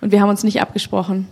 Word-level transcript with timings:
Und 0.00 0.12
wir 0.12 0.20
haben 0.20 0.28
uns 0.28 0.44
nicht 0.44 0.60
abgesprochen. 0.60 1.26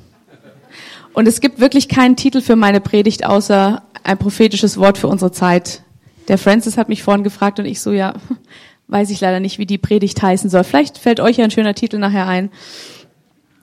Und 1.15 1.27
es 1.27 1.41
gibt 1.41 1.61
wirklich 1.61 1.89
keinen 1.89 2.17
Titel 2.17 2.41
für 2.41 2.57
meine 2.57 2.81
Predigt 2.81 3.25
außer 3.25 3.83
ein 4.05 4.19
prophetisches 4.19 4.77
Wort 4.79 4.99
für 4.99 5.09
unsere 5.09 5.33
Zeit. 5.33 5.83
Der 6.29 6.39
Francis 6.39 6.77
hat 6.77 6.89
mich 6.89 7.03
vorhin 7.03 7.25
gefragt 7.25 7.59
und 7.59 7.65
ich 7.65 7.81
so, 7.81 7.93
ja, 7.93 8.15
weiß 8.89 9.11
ich 9.11 9.21
leider 9.21 9.41
nicht, 9.41 9.59
wie 9.59 9.67
die 9.67 9.79
Predigt 9.79 10.23
heißen 10.23 10.51
soll. 10.51 10.65
Vielleicht 10.65 10.99
fällt 10.99 11.21
euch 11.21 11.37
ja 11.37 11.45
ein 11.45 11.51
schöner 11.51 11.75
Titel 11.75 11.99
nachher 11.99 12.27
ein. 12.27 12.51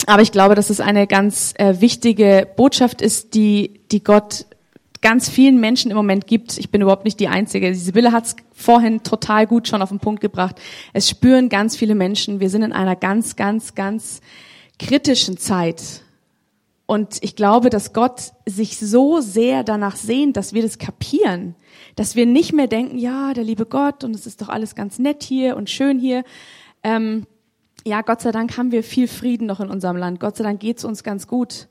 Aber 0.07 0.21
ich 0.21 0.31
glaube, 0.31 0.55
dass 0.55 0.69
es 0.69 0.79
eine 0.79 1.07
ganz 1.07 1.53
äh, 1.57 1.79
wichtige 1.79 2.47
Botschaft 2.55 3.01
ist, 3.01 3.33
die, 3.33 3.79
die 3.91 4.03
Gott 4.03 4.45
ganz 5.01 5.29
vielen 5.29 5.59
Menschen 5.59 5.91
im 5.91 5.97
Moment 5.97 6.27
gibt. 6.27 6.57
Ich 6.57 6.71
bin 6.71 6.81
überhaupt 6.81 7.05
nicht 7.05 7.19
die 7.19 7.27
Einzige. 7.27 7.73
Sibylle 7.75 8.11
hat 8.11 8.25
es 8.25 8.35
vorhin 8.53 9.03
total 9.03 9.45
gut 9.45 9.67
schon 9.67 9.81
auf 9.81 9.89
den 9.89 9.99
Punkt 9.99 10.21
gebracht. 10.21 10.59
Es 10.93 11.09
spüren 11.09 11.49
ganz 11.49 11.75
viele 11.75 11.95
Menschen. 11.95 12.39
Wir 12.39 12.49
sind 12.49 12.63
in 12.63 12.73
einer 12.73 12.95
ganz, 12.95 13.35
ganz, 13.35 13.75
ganz 13.75 14.21
kritischen 14.79 15.37
Zeit. 15.37 16.01
Und 16.87 17.17
ich 17.21 17.35
glaube, 17.35 17.69
dass 17.69 17.93
Gott 17.93 18.33
sich 18.45 18.77
so 18.77 19.19
sehr 19.19 19.63
danach 19.63 19.95
sehnt, 19.95 20.37
dass 20.37 20.53
wir 20.53 20.61
das 20.61 20.77
kapieren, 20.77 21.55
dass 21.95 22.15
wir 22.15 22.25
nicht 22.25 22.53
mehr 22.53 22.67
denken, 22.67 22.97
ja, 22.97 23.33
der 23.33 23.43
liebe 23.43 23.65
Gott 23.65 24.03
und 24.03 24.15
es 24.15 24.27
ist 24.27 24.41
doch 24.41 24.49
alles 24.49 24.75
ganz 24.75 24.99
nett 24.99 25.23
hier 25.23 25.57
und 25.57 25.69
schön 25.69 25.99
hier. 25.99 26.23
Ähm, 26.83 27.25
ja, 27.83 28.01
Gott 28.01 28.21
sei 28.21 28.31
Dank 28.31 28.57
haben 28.57 28.71
wir 28.71 28.83
viel 28.83 29.07
Frieden 29.07 29.47
noch 29.47 29.59
in 29.59 29.69
unserem 29.69 29.97
Land. 29.97 30.19
Gott 30.19 30.37
sei 30.37 30.43
Dank 30.43 30.59
geht's 30.59 30.85
uns 30.85 31.03
ganz 31.03 31.27
gut. 31.27 31.67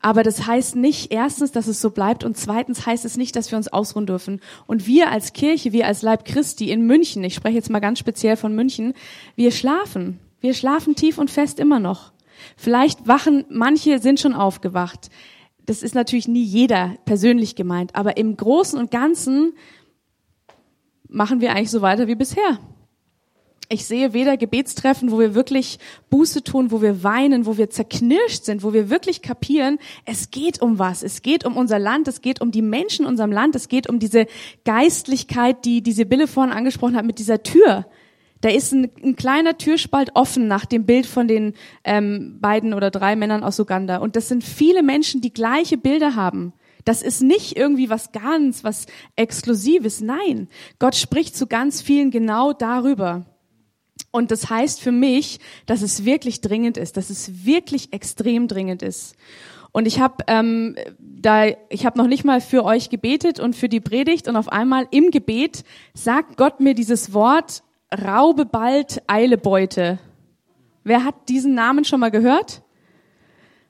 Aber 0.00 0.22
das 0.22 0.46
heißt 0.46 0.76
nicht 0.76 1.12
erstens, 1.12 1.52
dass 1.52 1.66
es 1.66 1.80
so 1.80 1.90
bleibt 1.90 2.24
und 2.24 2.36
zweitens 2.36 2.86
heißt 2.86 3.04
es 3.04 3.16
nicht, 3.16 3.34
dass 3.34 3.50
wir 3.50 3.58
uns 3.58 3.68
ausruhen 3.68 4.06
dürfen. 4.06 4.40
Und 4.66 4.86
wir 4.86 5.10
als 5.10 5.32
Kirche, 5.32 5.72
wir 5.72 5.86
als 5.86 6.02
Leib 6.02 6.24
Christi 6.24 6.70
in 6.70 6.86
München, 6.86 7.24
ich 7.24 7.34
spreche 7.34 7.56
jetzt 7.56 7.70
mal 7.70 7.80
ganz 7.80 7.98
speziell 7.98 8.36
von 8.36 8.54
München, 8.54 8.94
wir 9.34 9.50
schlafen. 9.50 10.20
Wir 10.40 10.54
schlafen 10.54 10.94
tief 10.94 11.18
und 11.18 11.30
fest 11.30 11.58
immer 11.58 11.80
noch. 11.80 12.12
Vielleicht 12.56 13.06
wachen, 13.06 13.44
manche 13.48 13.98
sind 13.98 14.20
schon 14.20 14.34
aufgewacht. 14.34 15.10
Das 15.64 15.82
ist 15.82 15.94
natürlich 15.94 16.28
nie 16.28 16.44
jeder 16.44 16.94
persönlich 17.04 17.56
gemeint, 17.56 17.94
aber 17.94 18.16
im 18.16 18.36
Großen 18.36 18.78
und 18.78 18.90
Ganzen 18.90 19.54
machen 21.08 21.40
wir 21.40 21.52
eigentlich 21.52 21.70
so 21.70 21.82
weiter 21.82 22.06
wie 22.06 22.14
bisher. 22.14 22.58
Ich 23.68 23.84
sehe 23.84 24.12
weder 24.12 24.36
Gebetstreffen, 24.36 25.10
wo 25.10 25.18
wir 25.18 25.34
wirklich 25.34 25.80
Buße 26.08 26.44
tun, 26.44 26.70
wo 26.70 26.82
wir 26.82 27.02
weinen, 27.02 27.46
wo 27.46 27.56
wir 27.56 27.68
zerknirscht 27.68 28.44
sind, 28.44 28.62
wo 28.62 28.72
wir 28.72 28.90
wirklich 28.90 29.22
kapieren, 29.22 29.78
es 30.04 30.30
geht 30.30 30.62
um 30.62 30.78
was. 30.78 31.02
Es 31.02 31.20
geht 31.20 31.44
um 31.44 31.56
unser 31.56 31.80
Land, 31.80 32.06
es 32.06 32.20
geht 32.20 32.40
um 32.40 32.52
die 32.52 32.62
Menschen 32.62 33.04
in 33.04 33.08
unserem 33.08 33.32
Land, 33.32 33.56
es 33.56 33.66
geht 33.66 33.88
um 33.88 33.98
diese 33.98 34.26
Geistlichkeit, 34.64 35.64
die 35.64 35.82
die 35.82 35.92
Sibylle 35.92 36.28
vorhin 36.28 36.52
angesprochen 36.52 36.94
hat 36.94 37.04
mit 37.04 37.18
dieser 37.18 37.42
Tür. 37.42 37.86
Da 38.40 38.50
ist 38.50 38.72
ein, 38.72 38.90
ein, 39.02 39.16
kleiner 39.16 39.56
Türspalt 39.58 40.10
offen 40.14 40.46
nach 40.46 40.66
dem 40.66 40.84
Bild 40.84 41.06
von 41.06 41.26
den 41.26 41.54
ähm, 41.84 42.38
beiden 42.40 42.74
oder 42.74 42.90
drei 42.90 43.16
Männern 43.16 43.42
aus 43.42 43.58
Uganda. 43.58 43.98
Und 43.98 44.16
das 44.16 44.28
sind 44.28 44.44
viele 44.44 44.82
Menschen, 44.82 45.20
die 45.20 45.32
gleiche 45.32 45.78
Bilder 45.78 46.16
haben. 46.16 46.52
Das 46.84 47.02
ist 47.02 47.22
nicht 47.22 47.56
irgendwie 47.56 47.90
was 47.90 48.12
ganz, 48.12 48.62
was 48.62 48.86
Exklusives. 49.16 50.00
Nein, 50.00 50.48
Gott 50.78 50.94
spricht 50.94 51.36
zu 51.36 51.46
ganz 51.46 51.82
vielen 51.82 52.10
genau 52.10 52.52
darüber. 52.52 53.26
Und 54.12 54.30
das 54.30 54.48
heißt 54.48 54.80
für 54.80 54.92
mich, 54.92 55.40
dass 55.66 55.82
es 55.82 56.04
wirklich 56.04 56.40
dringend 56.40 56.76
ist, 56.76 56.96
dass 56.96 57.10
es 57.10 57.44
wirklich 57.44 57.92
extrem 57.92 58.48
dringend 58.48 58.82
ist. 58.82 59.16
Und 59.72 59.86
ich 59.86 60.00
habe 60.00 60.24
ähm, 60.26 60.74
da, 60.98 61.48
ich 61.68 61.84
habe 61.84 61.98
noch 61.98 62.06
nicht 62.06 62.24
mal 62.24 62.40
für 62.40 62.64
euch 62.64 62.88
gebetet 62.88 63.40
und 63.40 63.54
für 63.54 63.68
die 63.68 63.80
Predigt 63.80 64.26
und 64.28 64.36
auf 64.36 64.48
einmal 64.50 64.86
im 64.90 65.10
Gebet 65.10 65.64
sagt 65.92 66.36
Gott 66.36 66.60
mir 66.60 66.74
dieses 66.74 67.12
Wort 67.12 67.62
Raube 67.92 68.46
bald, 68.46 69.02
eile 69.06 69.38
Beute. 69.38 69.98
Wer 70.82 71.04
hat 71.04 71.28
diesen 71.28 71.54
Namen 71.54 71.84
schon 71.84 72.00
mal 72.00 72.10
gehört? 72.10 72.62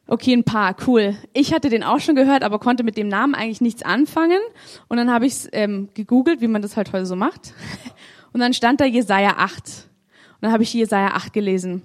Okay, 0.09 0.33
ein 0.33 0.45
paar, 0.45 0.77
cool. 0.86 1.17
Ich 1.33 1.53
hatte 1.53 1.69
den 1.69 1.83
auch 1.83 1.98
schon 1.98 2.14
gehört, 2.14 2.44
aber 2.44 2.59
konnte 2.59 2.84
mit 2.84 2.97
dem 2.97 3.09
Namen 3.09 3.34
eigentlich 3.34 3.61
nichts 3.61 3.83
anfangen. 3.83 4.41
Und 4.89 4.97
dann 4.97 5.11
habe 5.11 5.27
ich 5.27 5.48
ähm, 5.53 5.89
gegoogelt, 5.94 6.41
wie 6.41 6.47
man 6.47 6.62
das 6.62 6.77
halt 6.77 6.92
heute 6.92 7.06
so 7.06 7.16
macht. 7.16 7.55
Und 8.32 8.41
dann 8.41 8.55
stand 8.55 8.81
da 8.81 8.84
Jesaja 8.84 9.34
8. 9.38 9.50
Und 9.56 10.43
dann 10.43 10.53
habe 10.53 10.62
ich 10.62 10.72
Jesaja 10.72 11.09
8 11.09 11.32
gelesen. 11.32 11.82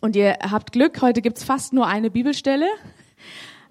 Und 0.00 0.16
ihr 0.16 0.38
habt 0.48 0.72
Glück, 0.72 1.02
heute 1.02 1.20
gibt's 1.22 1.44
fast 1.44 1.72
nur 1.72 1.86
eine 1.86 2.10
Bibelstelle 2.10 2.68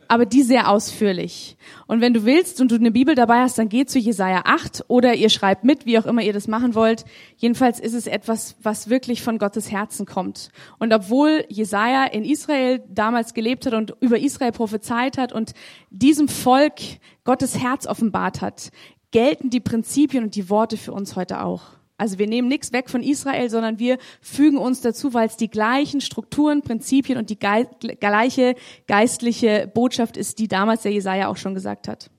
aber 0.09 0.25
die 0.25 0.41
sehr 0.41 0.69
ausführlich. 0.69 1.55
Und 1.85 2.01
wenn 2.01 2.15
du 2.15 2.25
willst 2.25 2.59
und 2.59 2.71
du 2.71 2.75
eine 2.75 2.89
Bibel 2.91 3.13
dabei 3.13 3.41
hast, 3.41 3.59
dann 3.59 3.69
geh 3.69 3.85
zu 3.85 3.99
Jesaja 3.99 4.41
8 4.43 4.85
oder 4.87 5.13
ihr 5.13 5.29
schreibt 5.29 5.63
mit, 5.63 5.85
wie 5.85 5.99
auch 5.99 6.07
immer 6.07 6.23
ihr 6.23 6.33
das 6.33 6.47
machen 6.47 6.73
wollt. 6.73 7.05
Jedenfalls 7.37 7.79
ist 7.79 7.93
es 7.93 8.07
etwas, 8.07 8.55
was 8.63 8.89
wirklich 8.89 9.21
von 9.21 9.37
Gottes 9.37 9.71
Herzen 9.71 10.07
kommt. 10.07 10.49
Und 10.79 10.93
obwohl 10.93 11.45
Jesaja 11.47 12.05
in 12.05 12.25
Israel 12.25 12.83
damals 12.89 13.35
gelebt 13.35 13.67
hat 13.67 13.73
und 13.73 13.93
über 13.99 14.19
Israel 14.19 14.51
prophezeit 14.51 15.19
hat 15.19 15.31
und 15.31 15.53
diesem 15.91 16.27
Volk 16.27 16.81
Gottes 17.23 17.59
Herz 17.59 17.85
offenbart 17.85 18.41
hat, 18.41 18.71
gelten 19.11 19.51
die 19.51 19.59
Prinzipien 19.59 20.23
und 20.23 20.35
die 20.35 20.49
Worte 20.49 20.75
für 20.75 20.91
uns 20.91 21.15
heute 21.15 21.43
auch. 21.43 21.78
Also 21.99 22.17
wir 22.17 22.27
nehmen 22.27 22.47
nichts 22.47 22.71
weg 22.71 22.89
von 22.89 23.03
Israel, 23.03 23.49
sondern 23.49 23.77
wir 23.77 23.97
fügen 24.21 24.57
uns 24.57 24.79
dazu, 24.79 25.13
weil 25.13 25.27
es 25.27 25.35
die 25.35 25.49
gleichen 25.49 25.99
Strukturen, 25.99 26.61
Prinzipien 26.61 27.17
und 27.17 27.29
die 27.29 27.37
gleiche 27.37 28.55
geistliche 28.87 29.69
Botschaft 29.73 30.15
ist, 30.15 30.39
die 30.39 30.47
damals 30.47 30.83
der 30.83 30.93
Jesaja 30.93 31.27
auch 31.27 31.35
schon 31.35 31.53
gesagt 31.53 31.89
hat. 31.89 32.09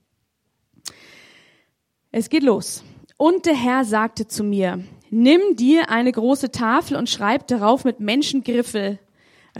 Es 2.11 2.29
geht 2.29 2.43
los. 2.43 2.83
Und 3.17 3.47
der 3.47 3.55
Herr 3.55 3.83
sagte 3.83 4.27
zu 4.27 4.43
mir, 4.43 4.83
nimm 5.09 5.41
dir 5.55 5.89
eine 5.89 6.11
große 6.11 6.51
Tafel 6.51 6.95
und 6.95 7.09
schreib 7.09 7.47
darauf 7.47 7.83
mit 7.83 7.99
Menschengriffel, 7.99 8.99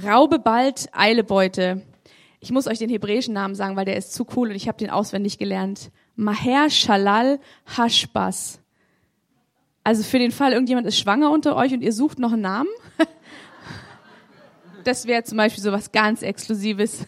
raube 0.03 0.37
bald, 0.37 0.87
eile 0.91 1.23
Beute. 1.23 1.81
Ich 2.39 2.51
muss 2.51 2.67
euch 2.67 2.77
den 2.77 2.89
hebräischen 2.91 3.33
Namen 3.33 3.55
sagen, 3.55 3.75
weil 3.75 3.85
der 3.85 3.97
ist 3.97 4.13
zu 4.13 4.27
cool 4.35 4.49
und 4.49 4.55
ich 4.55 4.67
habe 4.67 4.77
den 4.77 4.91
auswendig 4.91 5.39
gelernt. 5.39 5.89
Maher 6.15 6.69
Shalal 6.69 7.39
Hashbas. 7.75 8.60
Also 9.83 10.03
für 10.03 10.19
den 10.19 10.31
Fall, 10.31 10.53
irgendjemand 10.53 10.87
ist 10.87 10.99
schwanger 10.99 11.31
unter 11.31 11.55
euch 11.55 11.73
und 11.73 11.81
ihr 11.81 11.93
sucht 11.93 12.19
noch 12.19 12.33
einen 12.33 12.41
Namen. 12.41 12.69
Das 14.83 15.05
wäre 15.05 15.23
zum 15.23 15.37
Beispiel 15.37 15.63
so 15.63 15.71
was 15.71 15.91
ganz 15.91 16.23
Exklusives. 16.23 17.05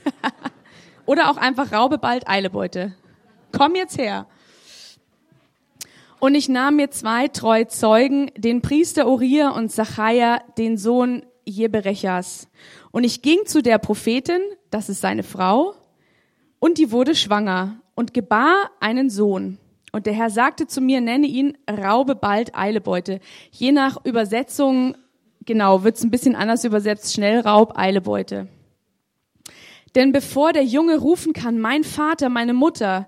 Oder 1.08 1.32
auch 1.32 1.38
einfach 1.38 1.72
Raube 1.72 1.98
bald 1.98 2.28
Eilebeute. 2.28 2.94
Komm 3.52 3.74
jetzt 3.74 3.98
her. 3.98 4.28
Und 6.20 6.36
ich 6.36 6.48
nahm 6.48 6.78
mir 6.78 6.90
zwei 6.92 7.28
treue 7.28 7.68
Zeugen, 7.68 8.32
den 8.38 8.62
Priester 8.62 9.08
Uriah 9.08 9.50
und 9.50 9.72
Zachariah, 9.72 10.42
den 10.58 10.78
Sohn 10.78 11.24
Jeberechas. 11.46 12.48
Und 12.92 13.04
ich 13.04 13.22
ging 13.22 13.40
zu 13.46 13.62
der 13.62 13.78
Prophetin, 13.78 14.42
das 14.70 14.88
ist 14.88 15.02
seine 15.02 15.24
Frau, 15.24 15.74
und 16.60 16.78
die 16.78 16.92
wurde 16.92 17.16
schwanger 17.16 17.82
und 17.96 18.14
gebar 18.14 18.72
einen 18.80 19.10
Sohn. 19.10 19.58
Und 19.94 20.08
der 20.08 20.14
Herr 20.14 20.31
sagte 20.31 20.66
zu 20.66 20.81
mir, 20.81 21.02
nenne 21.02 21.28
ihn 21.28 21.56
Raube 21.70 22.16
bald 22.16 22.56
Eilebeute. 22.56 23.20
Je 23.52 23.72
nach 23.72 24.04
Übersetzung, 24.04 24.98
genau, 25.46 25.84
wird's 25.84 26.04
ein 26.04 26.09
bisschen 26.09 26.36
anders 26.36 26.66
übersetzt, 26.66 27.14
schnell 27.14 27.40
Raub 27.42 27.78
Eilebeute. 27.78 28.48
Denn 29.94 30.12
bevor 30.12 30.52
der 30.52 30.64
Junge 30.64 30.98
rufen 30.98 31.34
kann, 31.34 31.59
mein 31.59 31.84
Vater, 31.84 32.30
meine 32.30 32.56
Mutter, 32.56 33.08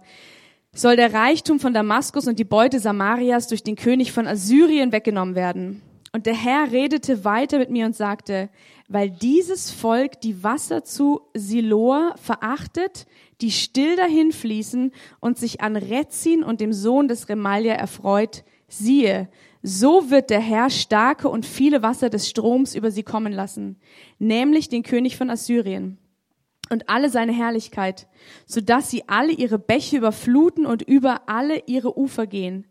soll 0.75 0.95
der 0.95 1.11
Reichtum 1.11 1.59
von 1.59 1.73
Damaskus 1.73 2.27
und 2.27 2.37
die 2.37 2.43
Beute 2.43 2.79
Samarias 2.79 3.47
durch 3.47 3.63
den 3.63 3.75
König 3.75 4.11
von 4.11 4.27
Assyrien 4.27 4.91
weggenommen 4.91 5.33
werden. 5.33 5.81
Und 6.11 6.27
der 6.27 6.35
Herr 6.35 6.71
redete 6.71 7.25
weiter 7.25 7.57
mit 7.57 7.71
mir 7.71 7.87
und 7.87 7.95
sagte, 7.95 8.49
weil 8.87 9.09
dieses 9.09 9.71
Volk 9.71 10.21
die 10.21 10.43
Wasser 10.43 10.83
zu 10.83 11.21
Siloa 11.33 12.13
verachtet, 12.21 13.07
die 13.41 13.51
still 13.51 13.95
dahin 13.95 14.31
fließen 14.31 14.91
und 15.19 15.37
sich 15.37 15.61
an 15.61 15.75
Rezin 15.75 16.43
und 16.43 16.61
dem 16.61 16.73
Sohn 16.73 17.07
des 17.07 17.29
Remalia 17.29 17.73
erfreut, 17.73 18.43
siehe, 18.67 19.29
so 19.61 20.09
wird 20.09 20.29
der 20.29 20.39
Herr 20.39 20.69
starke 20.69 21.27
und 21.27 21.45
viele 21.45 21.81
Wasser 21.81 22.09
des 22.09 22.29
Stroms 22.29 22.75
über 22.75 22.91
sie 22.91 23.03
kommen 23.03 23.33
lassen, 23.33 23.77
nämlich 24.19 24.69
den 24.69 24.83
König 24.83 25.17
von 25.17 25.29
Assyrien 25.29 25.97
und 26.69 26.89
alle 26.89 27.09
seine 27.09 27.31
Herrlichkeit, 27.31 28.07
so 28.45 28.61
dass 28.61 28.89
sie 28.89 29.07
alle 29.07 29.31
ihre 29.31 29.59
Bäche 29.59 29.97
überfluten 29.97 30.65
und 30.65 30.81
über 30.81 31.27
alle 31.27 31.63
ihre 31.65 31.97
Ufer 31.97 32.27
gehen. 32.27 32.65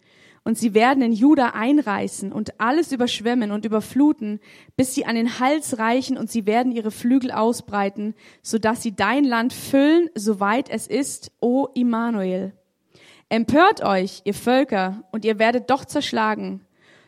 Und 0.47 0.59
sie 0.59 0.75
werden 0.75 1.03
in 1.03 1.13
Juda 1.13 1.53
einreißen 1.55 2.31
und 2.31 2.61
alles 2.61 2.93
überschwemmen 2.93 3.51
und 3.51 3.65
überfluten, 3.65 4.41
bis 4.77 4.95
sie 4.95 5.07
an 5.07 5.17
den 5.17 5.41
Hals 5.41 5.79
reichen 5.79 6.19
und 6.19 6.31
sie 6.31 6.45
werden 6.45 6.71
ihre 6.71 6.91
Flügel 6.91 7.31
ausbreiten, 7.31 8.15
so 8.43 8.59
dass 8.59 8.83
sie 8.83 8.95
dein 8.95 9.25
Land 9.25 9.55
füllen, 9.55 10.11
soweit 10.15 10.69
es 10.69 10.87
ist, 10.87 11.33
o 11.41 11.69
Immanuel. 11.75 12.53
Empört 13.31 13.83
euch, 13.83 14.21
ihr 14.25 14.35
Völker, 14.35 15.05
und 15.13 15.25
ihr 15.25 15.39
werdet 15.39 15.71
doch 15.71 15.87
zerschlagen. 15.87 16.61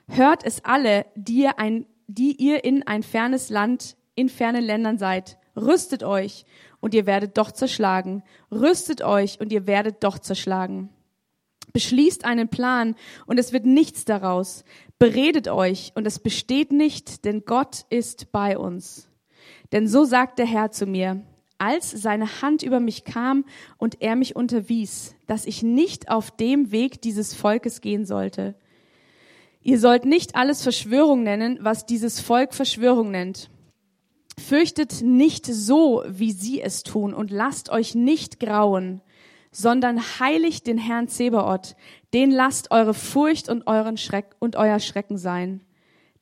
Hört 0.08 0.42
es 0.42 0.64
alle, 0.64 1.04
die 1.14 1.42
ihr, 1.42 1.58
ein, 1.58 1.84
die 2.06 2.32
ihr 2.36 2.64
in 2.64 2.86
ein 2.86 3.02
fernes 3.02 3.50
Land, 3.50 3.98
in 4.14 4.30
fernen 4.30 4.64
Ländern 4.64 4.96
seid. 4.96 5.36
Rüstet 5.54 6.04
euch, 6.04 6.46
und 6.80 6.94
ihr 6.94 7.04
werdet 7.04 7.36
doch 7.36 7.52
zerschlagen. 7.52 8.22
Rüstet 8.50 9.02
euch, 9.02 9.40
und 9.40 9.52
ihr 9.52 9.66
werdet 9.66 10.02
doch 10.04 10.18
zerschlagen 10.18 10.88
beschließt 11.76 12.24
einen 12.24 12.48
Plan 12.48 12.94
und 13.26 13.38
es 13.38 13.52
wird 13.52 13.66
nichts 13.66 14.06
daraus. 14.06 14.64
Beredet 14.98 15.46
euch 15.46 15.92
und 15.94 16.06
es 16.06 16.18
besteht 16.18 16.72
nicht, 16.72 17.26
denn 17.26 17.42
Gott 17.44 17.84
ist 17.90 18.32
bei 18.32 18.56
uns. 18.56 19.10
Denn 19.72 19.86
so 19.86 20.06
sagt 20.06 20.38
der 20.38 20.46
Herr 20.46 20.70
zu 20.70 20.86
mir, 20.86 21.22
als 21.58 21.90
seine 21.90 22.40
Hand 22.40 22.62
über 22.62 22.80
mich 22.80 23.04
kam 23.04 23.44
und 23.76 24.00
er 24.00 24.16
mich 24.16 24.34
unterwies, 24.34 25.16
dass 25.26 25.44
ich 25.44 25.62
nicht 25.62 26.10
auf 26.10 26.30
dem 26.30 26.72
Weg 26.72 27.02
dieses 27.02 27.34
Volkes 27.34 27.82
gehen 27.82 28.06
sollte. 28.06 28.54
Ihr 29.60 29.78
sollt 29.78 30.06
nicht 30.06 30.34
alles 30.34 30.62
Verschwörung 30.62 31.24
nennen, 31.24 31.58
was 31.60 31.84
dieses 31.84 32.20
Volk 32.20 32.54
Verschwörung 32.54 33.10
nennt. 33.10 33.50
Fürchtet 34.38 35.02
nicht 35.02 35.44
so, 35.44 36.04
wie 36.08 36.32
sie 36.32 36.62
es 36.62 36.84
tun, 36.84 37.12
und 37.12 37.30
lasst 37.30 37.68
euch 37.68 37.94
nicht 37.94 38.40
grauen, 38.40 39.02
sondern 39.56 40.02
heiligt 40.20 40.66
den 40.66 40.76
Herrn 40.76 41.08
Zebaoth, 41.08 41.76
den 42.12 42.30
lasst 42.30 42.72
eure 42.72 42.92
Furcht 42.92 43.48
und 43.48 43.66
euren 43.66 43.96
Schreck 43.96 44.36
und 44.38 44.54
euer 44.54 44.80
Schrecken 44.80 45.16
sein. 45.16 45.62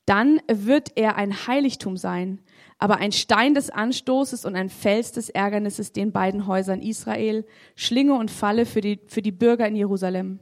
Dann 0.05 0.39
wird 0.47 0.93
er 0.95 1.17
ein 1.17 1.45
Heiligtum 1.45 1.97
sein, 1.97 2.39
aber 2.79 2.95
ein 2.97 3.11
Stein 3.11 3.53
des 3.53 3.69
Anstoßes 3.69 4.45
und 4.45 4.55
ein 4.55 4.69
Fels 4.69 5.11
des 5.11 5.29
Ärgernisses 5.29 5.91
den 5.91 6.13
beiden 6.13 6.47
Häusern 6.47 6.81
Israel, 6.81 7.45
Schlinge 7.75 8.13
und 8.13 8.31
Falle 8.31 8.65
für 8.65 8.79
die, 8.79 9.01
für 9.07 9.21
die 9.21 9.33
Bürger 9.33 9.67
in 9.67 9.75
Jerusalem. 9.75 10.39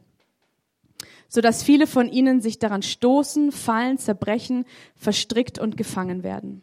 Sodass 1.28 1.64
viele 1.64 1.88
von 1.88 2.08
ihnen 2.10 2.42
sich 2.42 2.60
daran 2.60 2.84
stoßen, 2.84 3.52
fallen, 3.52 3.98
zerbrechen, 3.98 4.66
verstrickt 4.96 5.58
und 5.58 5.78
gefangen 5.78 6.22
werden. 6.22 6.62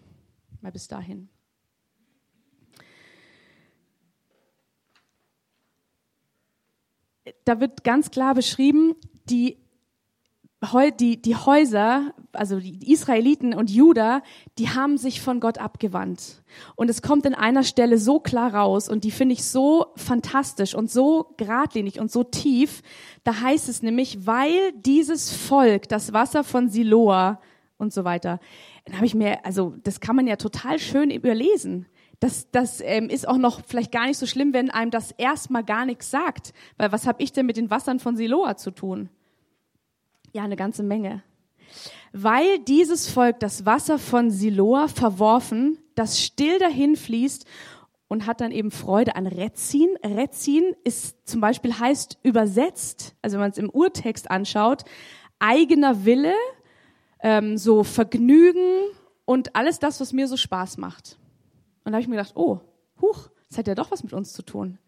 Mal 0.61 0.71
bis 0.71 0.87
dahin. 0.87 1.29
Da 7.45 7.61
wird 7.61 7.85
ganz 7.85 8.11
klar 8.11 8.35
beschrieben, 8.35 8.95
die 9.29 9.57
die, 11.01 11.21
die 11.23 11.37
Häuser, 11.37 12.13
also 12.33 12.61
die 12.61 12.93
Israeliten 12.93 13.55
und 13.55 13.71
Juda, 13.71 14.23
die 14.59 14.69
haben 14.69 14.99
sich 14.99 15.23
von 15.23 15.41
Gott 15.41 15.59
abgewandt. 15.59 16.43
Und 16.77 16.91
es 16.91 17.01
kommt 17.01 17.25
in 17.25 17.35
einer 17.35 17.65
Stelle 17.65 17.97
so 17.97 18.21
klar 18.21 18.55
raus 18.55 18.89
und 18.89 19.05
die 19.05 19.11
finde 19.11 19.33
ich 19.33 19.45
so 19.45 19.87
fantastisch 19.97 20.75
und 20.75 20.91
so 20.91 21.35
geradlinig 21.39 21.99
und 21.99 22.11
so 22.11 22.25
tief. 22.25 22.83
Da 23.25 23.41
heißt 23.41 23.69
es 23.69 23.83
nämlich, 23.83 24.27
weil 24.27 24.73
dieses 24.75 25.33
Volk 25.33 25.89
das 25.89 26.13
Wasser 26.13 26.45
von 26.45 26.69
Siloa 26.69 27.41
und 27.79 27.95
so 27.95 28.05
weiter, 28.05 28.39
dann 28.85 28.97
habe 28.97 29.07
ich 29.07 29.15
mir, 29.15 29.45
also 29.47 29.75
das 29.83 30.01
kann 30.01 30.17
man 30.17 30.27
ja 30.27 30.37
total 30.37 30.79
schön 30.79 31.11
überlesen. 31.11 31.87
Das, 32.21 32.51
das 32.51 32.83
ähm, 32.83 33.09
ist 33.09 33.27
auch 33.27 33.39
noch 33.39 33.63
vielleicht 33.67 33.93
gar 33.93 34.07
nicht 34.07 34.19
so 34.19 34.27
schlimm, 34.27 34.53
wenn 34.53 34.71
einem 34.71 34.91
das 34.91 35.11
erstmal 35.13 35.65
gar 35.65 35.87
nichts 35.87 36.11
sagt. 36.11 36.53
Weil 36.77 36.93
was 36.93 37.07
habe 37.07 37.23
ich 37.23 37.33
denn 37.33 37.47
mit 37.47 37.57
den 37.57 37.71
Wassern 37.71 37.99
von 37.99 38.17
Siloa 38.17 38.57
zu 38.57 38.71
tun? 38.71 39.09
Ja, 40.33 40.45
eine 40.45 40.57
ganze 40.57 40.83
Menge. 40.83 41.23
Weil 42.13 42.59
dieses 42.61 43.09
Volk 43.09 43.41
das 43.41 43.65
Wasser 43.65 43.99
von 43.99 44.31
Siloa 44.31 44.89
verworfen, 44.89 45.79
das 45.95 46.21
still 46.21 46.59
dahin 46.59 46.97
fließt 46.97 47.47
und 48.09 48.27
hat 48.27 48.41
dann 48.41 48.51
eben 48.51 48.71
Freude 48.71 49.17
an 49.17 49.27
Rezin. 49.27 49.89
Rezin 50.05 50.75
ist 50.83 51.29
zum 51.29 51.41
Beispiel 51.41 51.79
heißt 51.79 52.19
übersetzt, 52.23 53.15
also 53.23 53.35
wenn 53.35 53.43
man 53.43 53.51
es 53.53 53.59
im 53.59 53.71
Urtext 53.71 54.31
anschaut, 54.31 54.83
eigener 55.39 56.05
Wille, 56.05 56.35
ähm, 57.23 57.57
so 57.57 57.85
Vergnügen 57.85 58.89
und 59.25 59.55
alles 59.55 59.79
das, 59.79 60.01
was 60.01 60.13
mir 60.13 60.27
so 60.27 60.37
Spaß 60.37 60.77
macht. 60.77 61.19
Und 61.85 61.93
da 61.93 61.97
habe 61.97 62.03
ich 62.03 62.09
mir 62.09 62.17
gedacht, 62.17 62.37
oh, 62.37 62.61
huch, 63.01 63.29
das 63.49 63.59
hat 63.59 63.67
ja 63.67 63.75
doch 63.75 63.91
was 63.91 64.03
mit 64.03 64.13
uns 64.13 64.33
zu 64.33 64.43
tun. 64.43 64.79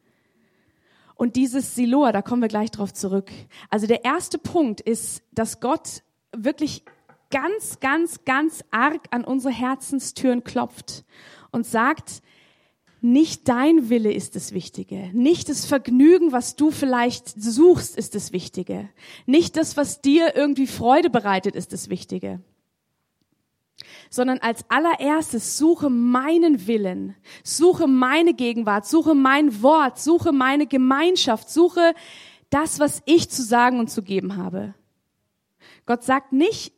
Und 1.15 1.37
dieses 1.37 1.75
Siloa, 1.75 2.13
da 2.13 2.23
kommen 2.23 2.43
wir 2.43 2.49
gleich 2.49 2.71
drauf 2.71 2.93
zurück. 2.93 3.31
Also 3.71 3.87
der 3.87 4.05
erste 4.05 4.39
Punkt 4.39 4.81
ist, 4.81 5.23
dass 5.33 5.61
Gott 5.61 6.03
wirklich 6.35 6.85
ganz, 7.31 7.81
ganz, 7.81 8.25
ganz 8.25 8.65
arg 8.71 9.01
an 9.11 9.25
unsere 9.25 9.55
Herzenstüren 9.55 10.45
klopft 10.45 11.05
und 11.51 11.67
sagt, 11.67 12.23
nicht 13.01 13.49
dein 13.49 13.89
Wille 13.89 14.13
ist 14.13 14.37
das 14.37 14.53
Wichtige. 14.53 15.11
Nicht 15.13 15.49
das 15.49 15.67
Vergnügen, 15.67 16.31
was 16.31 16.57
du 16.57 16.71
vielleicht 16.71 17.29
suchst, 17.29 17.97
ist 17.97 18.15
das 18.15 18.33
Wichtige. 18.33 18.89
Nicht 19.27 19.57
das, 19.57 19.77
was 19.77 20.01
dir 20.03 20.37
irgendwie 20.37 20.69
Freude 20.69 21.11
bereitet, 21.11 21.57
ist 21.57 21.73
das 21.73 21.89
Wichtige 21.89 22.41
sondern 24.11 24.39
als 24.39 24.65
allererstes 24.71 25.59
suche 25.59 25.91
meinen 25.91 26.67
Willen, 26.67 27.15
suche 27.45 27.87
meine 27.87 28.35
Gegenwart, 28.35 28.87
suche 28.87 29.15
mein 29.15 29.63
Wort, 29.63 29.99
suche 29.99 30.33
meine 30.33 30.67
Gemeinschaft, 30.67 31.51
suche 31.51 31.95
das, 32.51 32.79
was 32.79 33.03
ich 33.07 33.31
zu 33.31 33.43
sagen 33.43 33.79
und 33.79 33.91
zu 33.91 34.03
geben 34.03 34.37
habe. 34.37 34.75
Gott 35.87 36.05
sagt 36.05 36.33
nicht, 36.33 36.73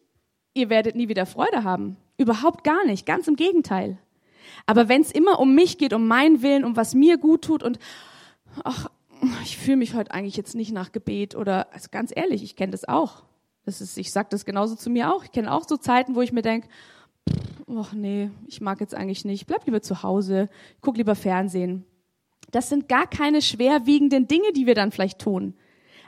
ihr 0.54 0.70
werdet 0.70 0.94
nie 0.94 1.08
wieder 1.08 1.26
Freude 1.26 1.64
haben. 1.64 1.96
Überhaupt 2.16 2.64
gar 2.64 2.84
nicht, 2.86 3.06
ganz 3.06 3.26
im 3.26 3.36
Gegenteil. 3.36 3.98
Aber 4.66 4.88
wenn 4.88 5.02
es 5.02 5.10
immer 5.10 5.40
um 5.40 5.54
mich 5.54 5.78
geht, 5.78 5.92
um 5.92 6.06
meinen 6.06 6.42
Willen, 6.42 6.64
um 6.64 6.76
was 6.76 6.94
mir 6.94 7.18
gut 7.18 7.42
tut 7.42 7.62
und 7.62 7.78
ach, 8.62 8.88
ich 9.42 9.58
fühle 9.58 9.76
mich 9.76 9.94
heute 9.94 10.12
eigentlich 10.12 10.36
jetzt 10.36 10.54
nicht 10.54 10.72
nach 10.72 10.92
Gebet 10.92 11.34
oder 11.34 11.72
also 11.72 11.88
ganz 11.90 12.12
ehrlich, 12.14 12.42
ich 12.42 12.56
kenne 12.56 12.72
das 12.72 12.86
auch. 12.86 13.24
Das 13.64 13.80
ist, 13.80 13.96
ich 13.96 14.12
sage 14.12 14.28
das 14.30 14.44
genauso 14.44 14.76
zu 14.76 14.90
mir 14.90 15.12
auch. 15.12 15.24
Ich 15.24 15.32
kenne 15.32 15.52
auch 15.52 15.66
so 15.66 15.76
Zeiten, 15.76 16.14
wo 16.14 16.20
ich 16.20 16.32
mir 16.32 16.42
denke, 16.42 16.68
ach 17.74 17.92
nee, 17.92 18.30
ich 18.46 18.60
mag 18.60 18.80
jetzt 18.80 18.94
eigentlich 18.94 19.24
nicht, 19.24 19.46
bleib 19.46 19.64
lieber 19.66 19.82
zu 19.82 20.02
Hause, 20.02 20.48
guck 20.80 20.96
lieber 20.96 21.14
Fernsehen. 21.14 21.84
Das 22.50 22.68
sind 22.68 22.88
gar 22.88 23.06
keine 23.06 23.42
schwerwiegenden 23.42 24.28
Dinge, 24.28 24.52
die 24.54 24.66
wir 24.66 24.74
dann 24.74 24.92
vielleicht 24.92 25.18
tun. 25.18 25.54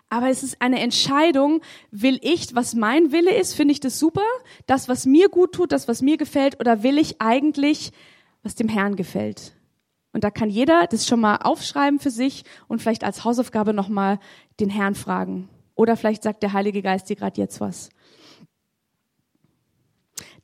Aber 0.08 0.28
es 0.28 0.44
ist 0.44 0.62
eine 0.62 0.80
Entscheidung, 0.80 1.62
will 1.90 2.20
ich, 2.22 2.54
was 2.54 2.74
mein 2.74 3.10
Wille 3.10 3.34
ist, 3.34 3.54
finde 3.54 3.72
ich 3.72 3.80
das 3.80 3.98
super, 3.98 4.22
das, 4.66 4.88
was 4.88 5.04
mir 5.04 5.28
gut 5.28 5.52
tut, 5.52 5.72
das, 5.72 5.88
was 5.88 6.02
mir 6.02 6.16
gefällt, 6.16 6.60
oder 6.60 6.84
will 6.84 6.98
ich 6.98 7.20
eigentlich, 7.20 7.90
was 8.44 8.54
dem 8.54 8.68
Herrn 8.68 8.94
gefällt? 8.94 9.56
Und 10.12 10.22
da 10.22 10.30
kann 10.30 10.48
jeder 10.48 10.86
das 10.86 11.08
schon 11.08 11.20
mal 11.20 11.38
aufschreiben 11.38 11.98
für 11.98 12.10
sich 12.10 12.44
und 12.68 12.80
vielleicht 12.80 13.02
als 13.02 13.24
Hausaufgabe 13.24 13.74
nochmal 13.74 14.20
den 14.60 14.70
Herrn 14.70 14.94
fragen. 14.94 15.48
Oder 15.76 15.96
vielleicht 15.96 16.24
sagt 16.24 16.42
der 16.42 16.52
Heilige 16.52 16.82
Geist 16.82 17.08
dir 17.08 17.16
gerade 17.16 17.40
jetzt 17.40 17.60
was. 17.60 17.90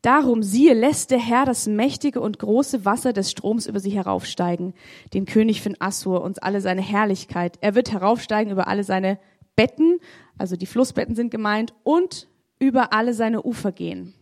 Darum 0.02 0.42
siehe, 0.42 0.74
lässt 0.74 1.12
der 1.12 1.20
Herr 1.20 1.44
das 1.44 1.66
mächtige 1.66 2.20
und 2.20 2.38
große 2.38 2.84
Wasser 2.84 3.12
des 3.12 3.30
Stroms 3.30 3.66
über 3.66 3.78
sie 3.78 3.90
heraufsteigen, 3.90 4.74
den 5.14 5.26
König 5.26 5.62
von 5.62 5.76
Assur 5.78 6.22
und 6.22 6.42
alle 6.42 6.60
seine 6.60 6.82
Herrlichkeit. 6.82 7.56
Er 7.60 7.76
wird 7.76 7.92
heraufsteigen 7.92 8.52
über 8.52 8.66
alle 8.66 8.82
seine 8.82 9.18
Betten, 9.54 10.00
also 10.38 10.56
die 10.56 10.66
Flussbetten 10.66 11.14
sind 11.14 11.30
gemeint, 11.30 11.72
und 11.84 12.28
über 12.58 12.92
alle 12.92 13.14
seine 13.14 13.42
Ufer 13.42 13.70
gehen. 13.70 14.12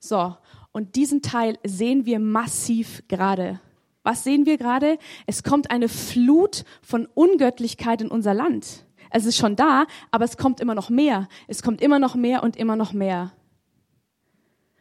So, 0.00 0.34
und 0.72 0.96
diesen 0.96 1.22
Teil 1.22 1.58
sehen 1.64 2.06
wir 2.06 2.18
massiv 2.18 3.04
gerade. 3.06 3.60
Was 4.02 4.24
sehen 4.24 4.46
wir 4.46 4.58
gerade? 4.58 4.98
Es 5.26 5.42
kommt 5.44 5.70
eine 5.70 5.88
Flut 5.88 6.64
von 6.82 7.06
Ungöttlichkeit 7.06 8.00
in 8.02 8.08
unser 8.08 8.34
Land. 8.34 8.84
Es 9.10 9.26
ist 9.26 9.36
schon 9.36 9.56
da, 9.56 9.86
aber 10.10 10.24
es 10.24 10.36
kommt 10.36 10.60
immer 10.60 10.74
noch 10.74 10.88
mehr. 10.88 11.28
Es 11.48 11.62
kommt 11.62 11.80
immer 11.80 11.98
noch 11.98 12.14
mehr 12.14 12.42
und 12.42 12.56
immer 12.56 12.76
noch 12.76 12.92
mehr. 12.92 13.32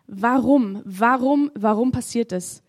Warum? 0.08 0.82
Warum? 0.86 1.52
Warum 1.56 1.92
passiert 1.92 2.32
es? 2.32 2.64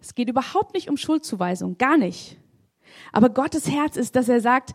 Es 0.00 0.14
geht 0.14 0.28
überhaupt 0.28 0.74
nicht 0.74 0.88
um 0.88 0.96
Schuldzuweisung, 0.96 1.78
gar 1.78 1.96
nicht. 1.96 2.38
Aber 3.12 3.30
Gottes 3.30 3.68
Herz 3.70 3.96
ist, 3.96 4.16
dass 4.16 4.28
er 4.28 4.40
sagt, 4.40 4.72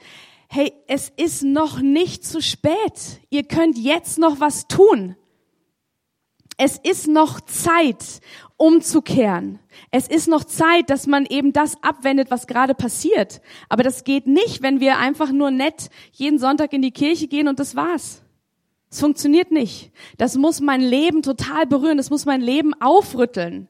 hey, 0.50 0.74
es 0.88 1.10
ist 1.16 1.44
noch 1.44 1.80
nicht 1.80 2.26
zu 2.26 2.42
spät. 2.42 3.22
Ihr 3.30 3.44
könnt 3.44 3.78
jetzt 3.78 4.20
noch 4.20 4.40
was 4.40 4.68
tun. 4.68 5.16
Es 6.58 6.78
ist 6.78 7.08
noch 7.08 7.42
Zeit, 7.42 8.22
umzukehren. 8.58 9.60
Es 9.90 10.08
ist 10.08 10.28
noch 10.28 10.44
Zeit, 10.44 10.90
dass 10.92 11.08
man 11.08 11.26
eben 11.26 11.52
das 11.52 11.82
abwendet, 11.82 12.30
was 12.30 12.46
gerade 12.46 12.76
passiert. 12.76 13.42
Aber 13.70 13.82
das 13.82 14.04
geht 14.04 14.28
nicht, 14.28 14.62
wenn 14.62 14.80
wir 14.80 15.00
einfach 15.00 15.32
nur 15.32 15.50
nett 15.50 15.90
jeden 16.12 16.38
Sonntag 16.38 16.72
in 16.74 16.84
die 16.84 16.92
Kirche 16.92 17.28
gehen 17.28 17.48
und 17.48 17.60
das 17.60 17.76
war's. 17.76 18.22
Es 18.92 19.00
funktioniert 19.00 19.52
nicht. 19.52 19.92
Das 20.18 20.36
muss 20.36 20.60
mein 20.60 20.82
Leben 20.82 21.24
total 21.24 21.66
berühren. 21.66 21.98
Das 21.98 22.10
muss 22.10 22.26
mein 22.26 22.42
Leben 22.42 22.74
aufrütteln. 22.80 23.68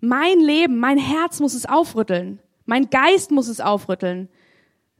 Mein 0.00 0.38
Leben, 0.38 0.78
mein 0.78 0.98
Herz 0.98 1.40
muss 1.40 1.54
es 1.54 1.66
aufrütteln. 1.66 2.38
Mein 2.66 2.90
Geist 2.90 3.30
muss 3.30 3.48
es 3.48 3.60
aufrütteln. 3.60 4.28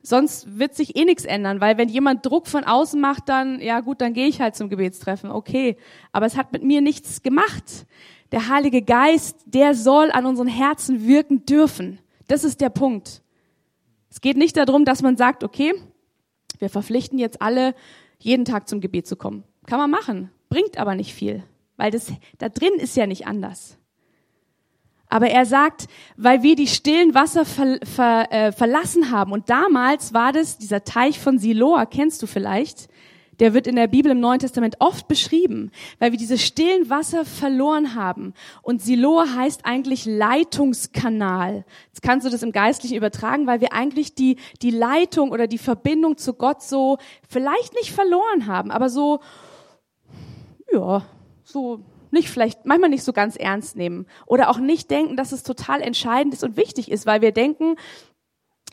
Sonst 0.03 0.59
wird 0.59 0.75
sich 0.75 0.97
eh 0.97 1.05
nichts 1.05 1.25
ändern, 1.25 1.61
weil 1.61 1.79
wenn 1.79 1.89
jemand 1.89 2.27
Druck 2.27 2.49
von 2.49 2.65
außen 2.65 3.01
macht, 3.01 3.29
dann, 3.29 3.61
ja 3.61 3.81
gut, 3.81 4.01
dann 4.01 4.15
gehe 4.15 4.27
ich 4.27 4.41
halt 4.41 4.57
zum 4.57 4.69
Gebetstreffen. 4.69 5.31
Okay. 5.31 5.77
Aber 6.11 6.27
es 6.27 6.37
hat 6.37 6.53
mit 6.53 6.65
mir 6.65 6.81
nichts 6.81 7.23
gemacht. 7.23 7.87
Der 8.33 8.49
Heilige 8.49 8.83
Geist, 8.83 9.37
der 9.47 9.75
soll 9.75 10.11
an 10.11 10.27
unseren 10.27 10.49
Herzen 10.49 11.07
wirken 11.07 11.47
dürfen. 11.47 12.01
Das 12.27 12.43
ist 12.43 12.61
der 12.61 12.71
Punkt. 12.71 13.23
Es 14.11 14.21
geht 14.21 14.37
nicht 14.37 14.57
darum, 14.57 14.85
dass 14.85 15.03
man 15.03 15.17
sagt, 15.17 15.45
okay, 15.45 15.73
wir 16.59 16.69
verpflichten 16.69 17.19
jetzt 17.19 17.41
alle 17.41 17.75
jeden 18.19 18.45
Tag 18.45 18.69
zum 18.69 18.81
Gebet 18.81 19.07
zu 19.07 19.17
kommen. 19.17 19.45
Kann 19.67 19.79
man 19.79 19.91
machen, 19.91 20.31
bringt 20.49 20.79
aber 20.79 20.95
nicht 20.95 21.15
viel, 21.15 21.45
weil 21.77 21.91
das 21.91 22.13
da 22.39 22.49
drin 22.49 22.75
ist 22.77 22.97
ja 22.97 23.07
nicht 23.07 23.27
anders. 23.27 23.79
Aber 25.12 25.28
er 25.28 25.45
sagt, 25.45 25.88
weil 26.16 26.42
wir 26.42 26.57
die 26.57 26.66
stillen 26.66 27.14
Wasser 27.14 27.45
ver, 27.45 27.78
ver, 27.85 28.33
äh, 28.33 28.50
verlassen 28.50 29.11
haben. 29.11 29.33
Und 29.33 29.50
damals 29.50 30.14
war 30.14 30.33
das 30.33 30.57
dieser 30.57 30.85
Teich 30.85 31.21
von 31.21 31.38
Siloa, 31.38 31.85
kennst 31.85 32.23
du 32.23 32.26
vielleicht, 32.26 32.88
der 33.38 33.52
wird 33.52 33.66
in 33.66 33.76
der 33.76 33.88
Bibel 33.88 34.11
im 34.11 34.21
Neuen 34.21 34.38
Testament 34.38 34.76
oft 34.78 35.09
beschrieben, 35.09 35.71
weil 35.99 36.12
wir 36.12 36.19
diese 36.19 36.38
stillen 36.38 36.88
Wasser 36.88 37.26
verloren 37.26 37.95
haben. 37.95 38.33
Und 38.62 38.81
Siloa 38.81 39.35
heißt 39.35 39.66
eigentlich 39.66 40.07
Leitungskanal. 40.07 41.66
Jetzt 41.88 42.00
kannst 42.00 42.26
du 42.26 42.31
das 42.31 42.42
im 42.42 42.52
Geistlichen 42.52 42.97
übertragen, 42.97 43.47
weil 43.47 43.61
wir 43.61 43.75
eigentlich 43.75 44.14
die, 44.14 44.38
die 44.62 44.71
Leitung 44.71 45.31
oder 45.31 45.47
die 45.47 45.59
Verbindung 45.59 46.16
zu 46.16 46.33
Gott 46.33 46.62
so 46.62 46.97
vielleicht 47.28 47.75
nicht 47.75 47.92
verloren 47.92 48.47
haben, 48.47 48.71
aber 48.71 48.88
so, 48.88 49.21
ja, 50.73 51.04
so 51.45 51.85
nicht 52.12 52.28
vielleicht, 52.28 52.66
manchmal 52.66 52.90
nicht 52.90 53.02
so 53.02 53.12
ganz 53.12 53.37
ernst 53.37 53.76
nehmen. 53.76 54.07
Oder 54.26 54.50
auch 54.50 54.59
nicht 54.59 54.90
denken, 54.90 55.16
dass 55.16 55.33
es 55.33 55.42
total 55.42 55.81
entscheidend 55.81 56.35
ist 56.35 56.45
und 56.45 56.57
wichtig 56.57 56.90
ist, 56.90 57.07
weil 57.07 57.23
wir 57.23 57.33
denken, 57.33 57.76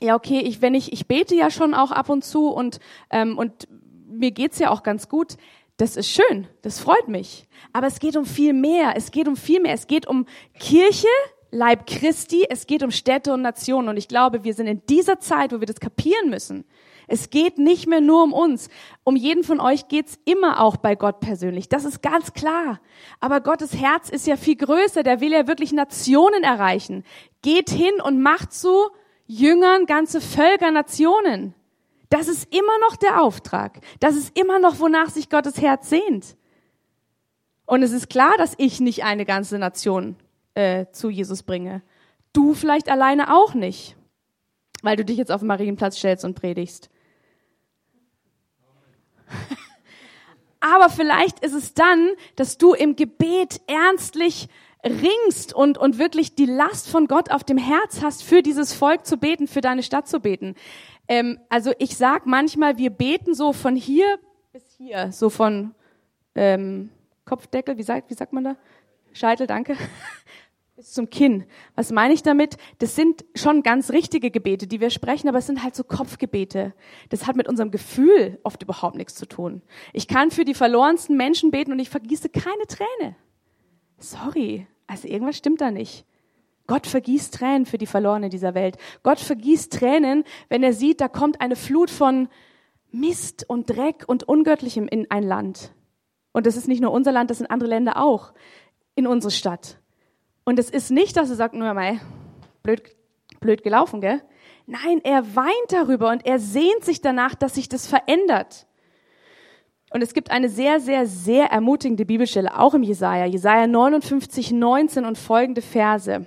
ja, 0.01 0.15
okay, 0.15 0.39
ich, 0.39 0.61
wenn 0.61 0.73
ich, 0.73 0.93
ich 0.93 1.07
bete 1.07 1.35
ja 1.35 1.49
schon 1.49 1.73
auch 1.73 1.91
ab 1.91 2.09
und 2.09 2.23
zu 2.23 2.49
und, 2.49 2.79
ähm, 3.09 3.37
und 3.37 3.67
mir 4.07 4.31
geht's 4.31 4.59
ja 4.59 4.69
auch 4.69 4.83
ganz 4.83 5.09
gut. 5.09 5.37
Das 5.77 5.95
ist 5.95 6.09
schön, 6.09 6.47
das 6.61 6.79
freut 6.79 7.07
mich. 7.07 7.47
Aber 7.71 7.87
es 7.87 7.99
geht 7.99 8.17
um 8.17 8.25
viel 8.25 8.53
mehr. 8.53 8.93
Es 8.95 9.11
geht 9.11 9.27
um 9.27 9.37
viel 9.37 9.61
mehr. 9.61 9.73
Es 9.73 9.87
geht 9.87 10.07
um 10.07 10.25
Kirche, 10.59 11.07
Leib 11.51 11.87
Christi. 11.87 12.45
Es 12.49 12.67
geht 12.67 12.83
um 12.83 12.91
Städte 12.91 13.33
und 13.33 13.41
Nationen. 13.41 13.87
Und 13.87 13.97
ich 13.97 14.09
glaube, 14.09 14.43
wir 14.43 14.53
sind 14.53 14.67
in 14.67 14.85
dieser 14.87 15.19
Zeit, 15.19 15.53
wo 15.53 15.61
wir 15.61 15.67
das 15.67 15.79
kapieren 15.79 16.29
müssen. 16.29 16.65
Es 17.09 17.29
geht 17.29 17.57
nicht 17.57 17.87
mehr 17.87 18.01
nur 18.01 18.23
um 18.23 18.33
uns. 18.33 18.69
Um 19.03 19.15
jeden 19.15 19.43
von 19.43 19.59
euch 19.59 19.87
geht's 19.87 20.19
immer 20.25 20.61
auch 20.61 20.77
bei 20.77 20.95
Gott 20.95 21.19
persönlich. 21.19 21.67
Das 21.67 21.85
ist 21.85 22.01
ganz 22.01 22.33
klar. 22.33 22.79
Aber 23.19 23.41
Gottes 23.41 23.73
Herz 23.73 24.09
ist 24.09 24.27
ja 24.27 24.37
viel 24.37 24.55
größer. 24.55 25.03
Der 25.03 25.19
will 25.19 25.31
ja 25.31 25.47
wirklich 25.47 25.73
Nationen 25.73 26.43
erreichen. 26.43 27.03
Geht 27.41 27.69
hin 27.69 27.99
und 28.03 28.21
macht 28.21 28.53
so 28.53 28.91
Jüngern 29.25 29.85
ganze 29.85 30.21
Völker, 30.21 30.71
Nationen. 30.71 31.53
Das 32.09 32.27
ist 32.27 32.53
immer 32.53 32.79
noch 32.87 32.95
der 32.95 33.21
Auftrag. 33.21 33.79
Das 33.99 34.15
ist 34.15 34.37
immer 34.37 34.59
noch, 34.59 34.79
wonach 34.79 35.09
sich 35.09 35.29
Gottes 35.29 35.61
Herz 35.61 35.89
sehnt. 35.89 36.35
Und 37.65 37.83
es 37.83 37.91
ist 37.91 38.09
klar, 38.09 38.33
dass 38.37 38.53
ich 38.57 38.79
nicht 38.79 39.03
eine 39.03 39.25
ganze 39.25 39.59
Nation 39.59 40.15
äh, 40.55 40.87
zu 40.91 41.09
Jesus 41.09 41.43
bringe. 41.43 41.83
Du 42.33 42.53
vielleicht 42.53 42.89
alleine 42.89 43.35
auch 43.35 43.53
nicht, 43.53 43.95
weil 44.81 44.95
du 44.95 45.05
dich 45.05 45.17
jetzt 45.17 45.31
auf 45.31 45.41
den 45.41 45.47
Marienplatz 45.47 45.97
stellst 45.97 46.25
und 46.25 46.35
predigst. 46.35 46.89
Aber 50.59 50.89
vielleicht 50.89 51.39
ist 51.39 51.53
es 51.53 51.73
dann, 51.73 52.09
dass 52.35 52.57
du 52.57 52.73
im 52.73 52.95
Gebet 52.95 53.61
ernstlich 53.67 54.49
ringst 54.83 55.53
und, 55.53 55.77
und 55.77 55.97
wirklich 55.97 56.35
die 56.35 56.45
Last 56.45 56.89
von 56.89 57.07
Gott 57.07 57.31
auf 57.31 57.43
dem 57.43 57.57
Herz 57.57 58.01
hast, 58.01 58.23
für 58.23 58.41
dieses 58.41 58.73
Volk 58.73 59.05
zu 59.05 59.17
beten, 59.17 59.47
für 59.47 59.61
deine 59.61 59.83
Stadt 59.83 60.07
zu 60.07 60.19
beten. 60.19 60.55
Ähm, 61.07 61.39
also 61.49 61.71
ich 61.79 61.97
sag 61.97 62.25
manchmal, 62.25 62.77
wir 62.77 62.89
beten 62.89 63.33
so 63.33 63.53
von 63.53 63.75
hier 63.75 64.19
bis 64.51 64.63
hier, 64.77 65.11
so 65.11 65.29
von 65.29 65.75
ähm, 66.35 66.89
Kopfdeckel, 67.25 67.77
wie 67.77 67.83
sagt, 67.83 68.09
wie 68.09 68.15
sagt 68.15 68.33
man 68.33 68.43
da? 68.43 68.55
Scheitel, 69.13 69.47
danke. 69.47 69.75
Bis 70.79 70.93
zum 70.93 71.09
Kinn. 71.09 71.45
Was 71.75 71.91
meine 71.91 72.13
ich 72.13 72.23
damit? 72.23 72.57
Das 72.77 72.95
sind 72.95 73.25
schon 73.35 73.63
ganz 73.63 73.91
richtige 73.91 74.31
Gebete, 74.31 74.65
die 74.65 74.79
wir 74.79 74.89
sprechen, 74.89 75.27
aber 75.27 75.39
es 75.39 75.47
sind 75.47 75.61
halt 75.61 75.75
so 75.75 75.83
Kopfgebete. 75.83 76.73
Das 77.09 77.27
hat 77.27 77.35
mit 77.35 77.49
unserem 77.49 77.69
Gefühl 77.69 78.39
oft 78.43 78.63
überhaupt 78.63 78.95
nichts 78.95 79.15
zu 79.15 79.25
tun. 79.25 79.61
Ich 79.91 80.07
kann 80.07 80.31
für 80.31 80.45
die 80.45 80.53
verlorensten 80.53 81.17
Menschen 81.17 81.51
beten 81.51 81.73
und 81.73 81.79
ich 81.79 81.89
vergieße 81.89 82.29
keine 82.29 82.65
Träne 82.67 83.15
sorry, 83.99 84.67
also 84.87 85.07
irgendwas 85.07 85.37
stimmt 85.37 85.61
da 85.61 85.71
nicht. 85.71 86.05
Gott 86.67 86.85
vergießt 86.85 87.33
Tränen 87.33 87.65
für 87.65 87.77
die 87.77 87.87
Verlorenen 87.87 88.29
dieser 88.29 88.53
Welt. 88.53 88.77
Gott 89.01 89.19
vergießt 89.19 89.73
Tränen, 89.73 90.23
wenn 90.49 90.63
er 90.63 90.73
sieht, 90.73 91.01
da 91.01 91.07
kommt 91.07 91.41
eine 91.41 91.55
Flut 91.55 91.89
von 91.89 92.27
Mist 92.91 93.45
und 93.47 93.69
Dreck 93.69 94.03
und 94.07 94.23
Ungöttlichem 94.23 94.87
in 94.87 95.09
ein 95.09 95.23
Land. 95.23 95.73
Und 96.31 96.45
das 96.45 96.57
ist 96.57 96.67
nicht 96.67 96.81
nur 96.81 96.91
unser 96.91 97.11
Land, 97.11 97.31
das 97.31 97.39
sind 97.39 97.49
andere 97.49 97.69
Länder 97.69 97.97
auch 97.97 98.33
in 98.95 99.07
unsere 99.07 99.31
Stadt. 99.31 99.78
Und 100.43 100.59
es 100.59 100.69
ist 100.69 100.91
nicht, 100.91 101.17
dass 101.17 101.29
er 101.29 101.35
sagt, 101.35 101.53
nur 101.53 101.73
mal, 101.73 101.99
blöd, 102.63 102.81
blöd 103.39 103.63
gelaufen, 103.63 104.01
gell? 104.01 104.21
Nein, 104.65 105.01
er 105.03 105.35
weint 105.35 105.71
darüber 105.71 106.11
und 106.11 106.25
er 106.25 106.39
sehnt 106.39 106.83
sich 106.83 107.01
danach, 107.01 107.35
dass 107.35 107.55
sich 107.55 107.69
das 107.69 107.87
verändert. 107.87 108.67
Und 109.91 110.03
es 110.03 110.13
gibt 110.13 110.29
eine 110.29 110.49
sehr, 110.49 110.79
sehr, 110.79 111.07
sehr 111.07 111.47
ermutigende 111.47 112.05
Bibelstelle, 112.05 112.57
auch 112.57 112.75
im 112.75 112.83
Jesaja, 112.83 113.25
Jesaja 113.25 113.65
59, 113.65 114.51
19 114.51 115.05
und 115.05 115.17
folgende 115.17 115.63
Verse. 115.63 116.25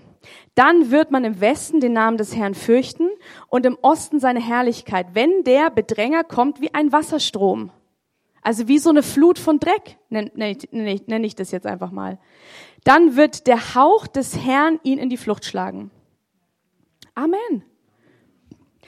Dann 0.54 0.90
wird 0.90 1.10
man 1.10 1.24
im 1.24 1.40
Westen 1.40 1.80
den 1.80 1.92
Namen 1.92 2.16
des 2.16 2.34
Herrn 2.34 2.54
fürchten 2.54 3.08
und 3.48 3.64
im 3.64 3.78
Osten 3.80 4.20
seine 4.20 4.40
Herrlichkeit, 4.40 5.08
wenn 5.14 5.44
der 5.44 5.70
Bedränger 5.70 6.24
kommt 6.24 6.60
wie 6.60 6.74
ein 6.74 6.92
Wasserstrom. 6.92 7.70
Also 8.42 8.66
wie 8.66 8.78
so 8.78 8.90
eine 8.90 9.04
Flut 9.04 9.38
von 9.38 9.60
Dreck, 9.60 9.98
nenne 10.08 10.32
nenn, 10.34 10.58
nenn, 10.72 11.00
nenn 11.06 11.24
ich 11.24 11.36
das 11.36 11.52
jetzt 11.52 11.66
einfach 11.66 11.92
mal. 11.92 12.18
Dann 12.84 13.16
wird 13.16 13.46
der 13.46 13.74
Hauch 13.74 14.06
des 14.06 14.36
Herrn 14.36 14.80
ihn 14.82 14.98
in 14.98 15.08
die 15.08 15.16
Flucht 15.16 15.44
schlagen. 15.44 15.90
Amen. 17.14 17.64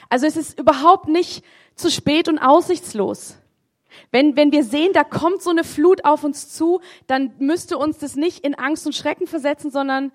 Also 0.08 0.26
es 0.26 0.36
ist 0.36 0.58
überhaupt 0.58 1.08
nicht 1.08 1.44
zu 1.74 1.90
spät 1.90 2.28
und 2.28 2.38
aussichtslos. 2.38 3.36
Wenn, 4.10 4.36
wenn 4.36 4.52
wir 4.52 4.64
sehen, 4.64 4.92
da 4.92 5.04
kommt 5.04 5.42
so 5.42 5.50
eine 5.50 5.64
Flut 5.64 6.04
auf 6.04 6.24
uns 6.24 6.48
zu, 6.48 6.80
dann 7.06 7.32
müsste 7.38 7.78
uns 7.78 7.98
das 7.98 8.16
nicht 8.16 8.44
in 8.44 8.54
Angst 8.54 8.86
und 8.86 8.94
Schrecken 8.94 9.26
versetzen, 9.26 9.70
sondern 9.70 10.12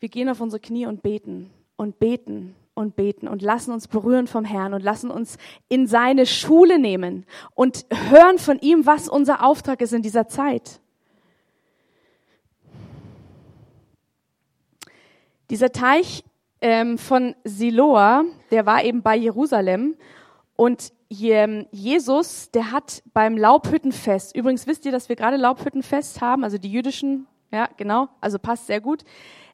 wir 0.00 0.08
gehen 0.08 0.28
auf 0.28 0.40
unsere 0.40 0.60
Knie 0.60 0.86
und 0.86 1.02
beten 1.02 1.50
und 1.76 1.98
beten 1.98 2.54
und 2.74 2.96
beten 2.96 3.28
und 3.28 3.42
lassen 3.42 3.72
uns 3.72 3.88
berühren 3.88 4.26
vom 4.26 4.44
Herrn 4.44 4.74
und 4.74 4.82
lassen 4.82 5.10
uns 5.10 5.38
in 5.68 5.86
seine 5.86 6.26
Schule 6.26 6.78
nehmen 6.78 7.24
und 7.54 7.86
hören 8.10 8.38
von 8.38 8.58
ihm, 8.60 8.86
was 8.86 9.08
unser 9.08 9.44
Auftrag 9.44 9.80
ist 9.80 9.92
in 9.92 10.02
dieser 10.02 10.28
Zeit. 10.28 10.80
Dieser 15.50 15.70
Teich 15.70 16.24
ähm, 16.60 16.98
von 16.98 17.34
Siloa, 17.44 18.24
der 18.50 18.66
war 18.66 18.82
eben 18.82 19.02
bei 19.02 19.16
Jerusalem 19.16 19.96
und 20.56 20.92
Jesus, 21.08 22.50
der 22.50 22.72
hat 22.72 23.04
beim 23.14 23.36
Laubhüttenfest, 23.36 24.34
übrigens 24.34 24.66
wisst 24.66 24.84
ihr, 24.86 24.92
dass 24.92 25.08
wir 25.08 25.14
gerade 25.14 25.36
Laubhüttenfest 25.36 26.20
haben, 26.20 26.42
also 26.42 26.58
die 26.58 26.70
jüdischen, 26.70 27.28
ja, 27.52 27.68
genau, 27.76 28.08
also 28.20 28.40
passt 28.40 28.66
sehr 28.66 28.80
gut. 28.80 29.04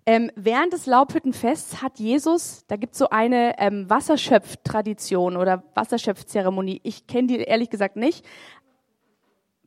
Ähm, 0.06 0.30
während 0.34 0.72
des 0.72 0.86
Laubhüttenfests 0.86 1.82
hat 1.82 1.98
Jesus, 1.98 2.64
da 2.66 2.76
gibt's 2.76 2.98
so 2.98 3.10
eine 3.10 3.58
ähm, 3.58 3.88
Wasserschöpftradition 3.88 5.36
oder 5.36 5.62
Wasserschöpfzeremonie. 5.74 6.80
Ich 6.82 7.06
kenne 7.06 7.28
die 7.28 7.36
ehrlich 7.36 7.70
gesagt 7.70 7.96
nicht. 7.96 8.24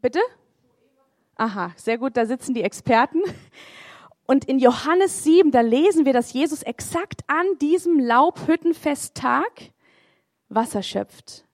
Bitte? 0.01 0.19
Aha, 1.35 1.71
sehr 1.77 1.97
gut, 1.97 2.17
da 2.17 2.25
sitzen 2.25 2.53
die 2.53 2.63
Experten. 2.63 3.21
Und 4.27 4.45
in 4.45 4.59
Johannes 4.59 5.23
7, 5.23 5.51
da 5.51 5.61
lesen 5.61 6.05
wir, 6.05 6.13
dass 6.13 6.33
Jesus 6.33 6.63
exakt 6.63 7.21
an 7.27 7.45
diesem 7.61 7.99
Laubhüttenfesttag 7.99 9.71
Wasser 10.49 10.83
schöpft. 10.83 11.45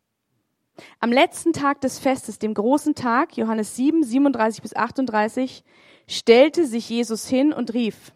Am 1.00 1.12
letzten 1.12 1.54
Tag 1.54 1.82
des 1.82 2.00
Festes, 2.00 2.40
dem 2.40 2.54
großen 2.54 2.96
Tag, 2.96 3.38
Johannes 3.38 3.75
7, 3.75 4.04
37 4.04 4.62
bis 4.62 4.75
38, 4.75 5.63
stellte 6.08 6.66
sich 6.66 6.90
Jesus 6.90 7.28
hin 7.28 7.54
und 7.54 7.74
rief, 7.74 8.13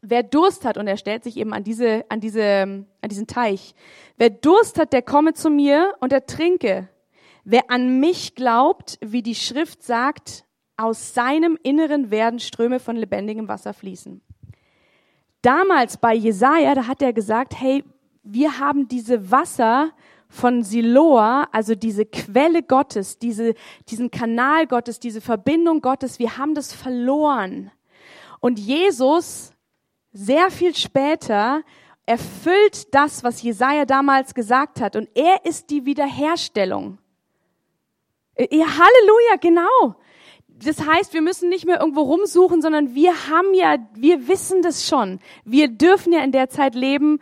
wer 0.00 0.22
Durst 0.22 0.64
hat, 0.64 0.78
und 0.78 0.86
er 0.86 0.96
stellt 0.96 1.24
sich 1.24 1.36
eben 1.36 1.52
an, 1.52 1.64
diese, 1.64 2.04
an, 2.08 2.20
diese, 2.20 2.42
an 3.00 3.08
diesen 3.08 3.26
Teich, 3.26 3.74
wer 4.16 4.30
Durst 4.30 4.78
hat, 4.78 4.92
der 4.92 5.02
komme 5.02 5.34
zu 5.34 5.50
mir 5.50 5.94
und 6.00 6.12
er 6.12 6.26
trinke. 6.26 6.88
Wer 7.44 7.70
an 7.70 8.00
mich 8.00 8.34
glaubt, 8.34 8.98
wie 9.00 9.22
die 9.22 9.36
Schrift 9.36 9.82
sagt, 9.82 10.45
aus 10.76 11.14
seinem 11.14 11.58
Inneren 11.62 12.10
werden 12.10 12.38
Ströme 12.38 12.80
von 12.80 12.96
lebendigem 12.96 13.48
Wasser 13.48 13.72
fließen. 13.72 14.20
Damals 15.42 15.96
bei 15.96 16.14
Jesaja, 16.14 16.74
da 16.74 16.86
hat 16.86 17.02
er 17.02 17.12
gesagt, 17.12 17.58
hey, 17.58 17.84
wir 18.22 18.58
haben 18.58 18.88
diese 18.88 19.30
Wasser 19.30 19.92
von 20.28 20.62
Siloa, 20.62 21.48
also 21.52 21.74
diese 21.74 22.04
Quelle 22.04 22.62
Gottes, 22.62 23.18
diese, 23.18 23.54
diesen 23.88 24.10
Kanal 24.10 24.66
Gottes, 24.66 24.98
diese 24.98 25.20
Verbindung 25.20 25.80
Gottes, 25.80 26.18
wir 26.18 26.36
haben 26.36 26.54
das 26.54 26.72
verloren. 26.72 27.70
Und 28.40 28.58
Jesus, 28.58 29.52
sehr 30.12 30.50
viel 30.50 30.74
später, 30.74 31.62
erfüllt 32.06 32.94
das, 32.94 33.24
was 33.24 33.42
Jesaja 33.42 33.84
damals 33.84 34.34
gesagt 34.34 34.80
hat. 34.80 34.96
Und 34.96 35.08
er 35.14 35.44
ist 35.44 35.70
die 35.70 35.84
Wiederherstellung. 35.84 36.98
Ja, 38.38 38.66
Halleluja, 38.66 39.36
genau. 39.40 39.96
Das 40.64 40.86
heißt, 40.86 41.12
wir 41.12 41.22
müssen 41.22 41.48
nicht 41.48 41.66
mehr 41.66 41.80
irgendwo 41.80 42.02
rumsuchen, 42.02 42.62
sondern 42.62 42.94
wir 42.94 43.28
haben 43.28 43.52
ja, 43.54 43.76
wir 43.94 44.26
wissen 44.28 44.62
das 44.62 44.86
schon. 44.86 45.20
Wir 45.44 45.68
dürfen 45.68 46.12
ja 46.12 46.20
in 46.24 46.32
der 46.32 46.48
Zeit 46.48 46.74
leben, 46.74 47.18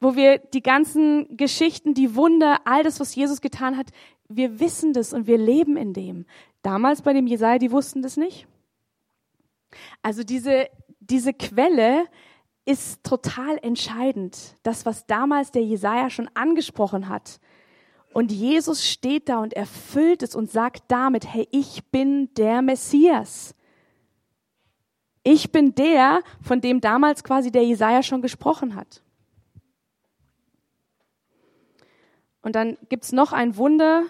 wo 0.00 0.16
wir 0.16 0.38
die 0.38 0.62
ganzen 0.62 1.36
Geschichten, 1.36 1.94
die 1.94 2.14
Wunder, 2.14 2.60
all 2.66 2.82
das, 2.82 3.00
was 3.00 3.14
Jesus 3.14 3.40
getan 3.40 3.76
hat, 3.76 3.86
wir 4.28 4.60
wissen 4.60 4.92
das 4.92 5.12
und 5.12 5.26
wir 5.26 5.38
leben 5.38 5.76
in 5.76 5.92
dem. 5.94 6.26
Damals 6.62 7.02
bei 7.02 7.12
dem 7.12 7.26
Jesaja, 7.26 7.58
die 7.58 7.70
wussten 7.70 8.02
das 8.02 8.16
nicht. 8.16 8.46
Also 10.02 10.22
diese, 10.22 10.68
diese 11.00 11.32
Quelle 11.32 12.04
ist 12.64 13.02
total 13.04 13.58
entscheidend. 13.62 14.56
Das, 14.62 14.86
was 14.86 15.06
damals 15.06 15.50
der 15.50 15.62
Jesaja 15.62 16.10
schon 16.10 16.30
angesprochen 16.34 17.08
hat. 17.08 17.40
Und 18.14 18.30
Jesus 18.30 18.88
steht 18.88 19.28
da 19.28 19.38
und 19.40 19.54
erfüllt 19.54 20.22
es 20.22 20.36
und 20.36 20.48
sagt 20.48 20.84
damit, 20.86 21.26
hey, 21.26 21.48
ich 21.50 21.84
bin 21.90 22.32
der 22.34 22.62
Messias. 22.62 23.56
Ich 25.24 25.50
bin 25.50 25.74
der, 25.74 26.20
von 26.40 26.60
dem 26.60 26.80
damals 26.80 27.24
quasi 27.24 27.50
der 27.50 27.64
Jesaja 27.64 28.04
schon 28.04 28.22
gesprochen 28.22 28.76
hat. 28.76 29.02
Und 32.40 32.54
dann 32.54 32.78
gibt's 32.88 33.10
noch 33.10 33.32
ein 33.32 33.56
Wunder 33.56 34.04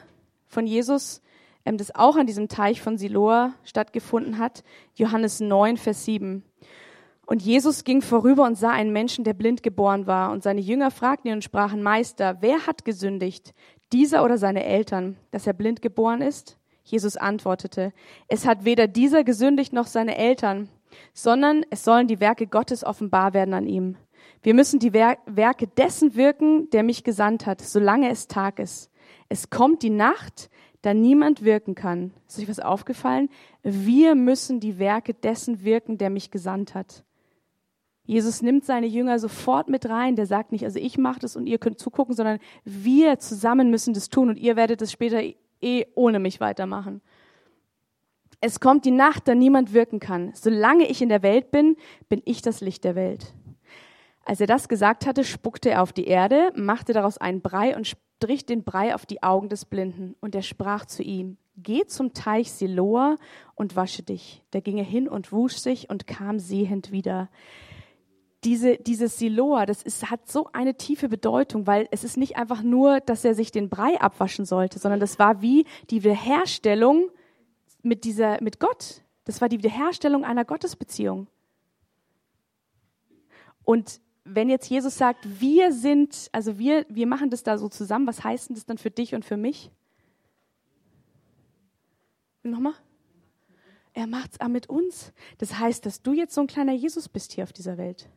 von 0.48 0.66
Jesus, 0.66 1.22
ähm, 1.64 1.78
das 1.78 1.94
auch 1.94 2.16
an 2.16 2.26
diesem 2.26 2.48
Teich 2.48 2.82
von 2.82 2.98
Siloa 2.98 3.54
stattgefunden 3.64 4.36
hat. 4.36 4.64
Johannes 4.96 5.40
9, 5.40 5.78
Vers 5.78 6.04
7. 6.04 6.44
Und 7.26 7.42
Jesus 7.42 7.84
ging 7.84 8.02
vorüber 8.02 8.44
und 8.44 8.56
sah 8.56 8.70
einen 8.70 8.92
Menschen, 8.92 9.24
der 9.24 9.32
blind 9.32 9.62
geboren 9.62 10.06
war. 10.06 10.30
Und 10.30 10.42
seine 10.42 10.60
Jünger 10.60 10.90
fragten 10.90 11.30
ihn 11.30 11.36
und 11.36 11.44
sprachen, 11.44 11.82
Meister, 11.82 12.38
wer 12.40 12.66
hat 12.66 12.84
gesündigt, 12.84 13.54
dieser 13.94 14.24
oder 14.24 14.36
seine 14.36 14.64
Eltern, 14.64 15.16
dass 15.30 15.46
er 15.46 15.52
blind 15.52 15.80
geboren 15.80 16.20
ist? 16.20 16.58
Jesus 16.82 17.16
antwortete, 17.16 17.92
es 18.28 18.46
hat 18.46 18.64
weder 18.64 18.88
dieser 18.88 19.24
gesündigt 19.24 19.72
noch 19.72 19.86
seine 19.86 20.18
Eltern, 20.18 20.68
sondern 21.14 21.64
es 21.70 21.84
sollen 21.84 22.08
die 22.08 22.20
Werke 22.20 22.46
Gottes 22.46 22.84
offenbar 22.84 23.32
werden 23.32 23.54
an 23.54 23.66
ihm. 23.66 23.96
Wir 24.42 24.52
müssen 24.52 24.80
die 24.80 24.92
Werke 24.92 25.66
dessen 25.68 26.16
wirken, 26.16 26.68
der 26.70 26.82
mich 26.82 27.04
gesandt 27.04 27.46
hat, 27.46 27.62
solange 27.62 28.10
es 28.10 28.26
Tag 28.26 28.58
ist. 28.58 28.90
Es 29.28 29.48
kommt 29.48 29.82
die 29.82 29.90
Nacht, 29.90 30.50
da 30.82 30.92
niemand 30.92 31.44
wirken 31.44 31.74
kann. 31.74 32.12
Ist 32.28 32.40
euch 32.40 32.48
was 32.48 32.60
aufgefallen? 32.60 33.30
Wir 33.62 34.14
müssen 34.14 34.60
die 34.60 34.78
Werke 34.78 35.14
dessen 35.14 35.64
wirken, 35.64 35.96
der 35.96 36.10
mich 36.10 36.30
gesandt 36.30 36.74
hat. 36.74 37.04
Jesus 38.06 38.42
nimmt 38.42 38.64
seine 38.64 38.86
Jünger 38.86 39.18
sofort 39.18 39.68
mit 39.68 39.88
rein. 39.88 40.16
Der 40.16 40.26
sagt 40.26 40.52
nicht, 40.52 40.64
also 40.64 40.78
ich 40.78 40.98
mache 40.98 41.20
das 41.20 41.36
und 41.36 41.46
ihr 41.46 41.58
könnt 41.58 41.78
zugucken, 41.78 42.14
sondern 42.14 42.38
wir 42.64 43.18
zusammen 43.18 43.70
müssen 43.70 43.94
das 43.94 44.10
tun 44.10 44.28
und 44.28 44.36
ihr 44.36 44.56
werdet 44.56 44.82
es 44.82 44.92
später 44.92 45.22
eh 45.60 45.86
ohne 45.94 46.18
mich 46.18 46.40
weitermachen. 46.40 47.00
Es 48.40 48.60
kommt 48.60 48.84
die 48.84 48.90
Nacht, 48.90 49.26
da 49.26 49.34
niemand 49.34 49.72
wirken 49.72 50.00
kann. 50.00 50.32
Solange 50.34 50.86
ich 50.86 51.00
in 51.00 51.08
der 51.08 51.22
Welt 51.22 51.50
bin, 51.50 51.76
bin 52.10 52.20
ich 52.26 52.42
das 52.42 52.60
Licht 52.60 52.84
der 52.84 52.94
Welt. 52.94 53.32
Als 54.26 54.40
er 54.40 54.46
das 54.46 54.68
gesagt 54.68 55.06
hatte, 55.06 55.24
spuckte 55.24 55.70
er 55.70 55.82
auf 55.82 55.94
die 55.94 56.06
Erde, 56.06 56.52
machte 56.54 56.92
daraus 56.92 57.16
einen 57.16 57.40
Brei 57.40 57.74
und 57.74 57.86
strich 57.86 58.44
den 58.44 58.62
Brei 58.62 58.94
auf 58.94 59.06
die 59.06 59.22
Augen 59.22 59.48
des 59.48 59.64
Blinden. 59.64 60.14
Und 60.20 60.34
er 60.34 60.42
sprach 60.42 60.84
zu 60.84 61.02
ihm, 61.02 61.38
Geh 61.56 61.86
zum 61.86 62.12
Teich 62.14 62.50
Siloa 62.50 63.16
und 63.54 63.76
wasche 63.76 64.02
dich. 64.02 64.42
Da 64.50 64.60
ging 64.60 64.76
er 64.76 64.84
hin 64.84 65.08
und 65.08 65.30
wusch 65.30 65.56
sich 65.56 65.88
und 65.88 66.06
kam 66.06 66.40
sehend 66.40 66.90
wieder 66.90 67.30
diese, 68.44 68.76
dieses 68.76 69.18
Siloa, 69.18 69.66
das 69.66 69.82
ist, 69.82 70.10
hat 70.10 70.30
so 70.30 70.48
eine 70.52 70.76
tiefe 70.76 71.08
Bedeutung, 71.08 71.66
weil 71.66 71.88
es 71.90 72.04
ist 72.04 72.16
nicht 72.16 72.36
einfach 72.36 72.62
nur, 72.62 73.00
dass 73.00 73.24
er 73.24 73.34
sich 73.34 73.50
den 73.50 73.68
Brei 73.68 74.00
abwaschen 74.00 74.44
sollte, 74.44 74.78
sondern 74.78 75.00
das 75.00 75.18
war 75.18 75.40
wie 75.40 75.66
die 75.90 76.04
Wiederherstellung 76.04 77.10
mit 77.82 78.04
dieser, 78.04 78.42
mit 78.42 78.60
Gott. 78.60 79.02
Das 79.24 79.40
war 79.40 79.48
die 79.48 79.58
Wiederherstellung 79.58 80.24
einer 80.24 80.44
Gottesbeziehung. 80.44 81.26
Und 83.64 84.00
wenn 84.24 84.48
jetzt 84.48 84.68
Jesus 84.68 84.96
sagt, 84.96 85.40
wir 85.40 85.72
sind, 85.72 86.28
also 86.32 86.58
wir, 86.58 86.86
wir 86.88 87.06
machen 87.06 87.30
das 87.30 87.42
da 87.42 87.56
so 87.58 87.68
zusammen, 87.68 88.06
was 88.06 88.24
heißt 88.24 88.48
denn 88.48 88.56
das 88.56 88.66
dann 88.66 88.78
für 88.78 88.90
dich 88.90 89.14
und 89.14 89.24
für 89.24 89.36
mich? 89.36 89.70
Nochmal? 92.42 92.74
Er 93.94 94.06
macht's 94.06 94.40
auch 94.40 94.48
mit 94.48 94.68
uns. 94.68 95.12
Das 95.38 95.58
heißt, 95.58 95.86
dass 95.86 96.02
du 96.02 96.12
jetzt 96.12 96.34
so 96.34 96.42
ein 96.42 96.46
kleiner 96.46 96.72
Jesus 96.72 97.08
bist 97.08 97.32
hier 97.32 97.44
auf 97.44 97.52
dieser 97.52 97.78
Welt. 97.78 98.08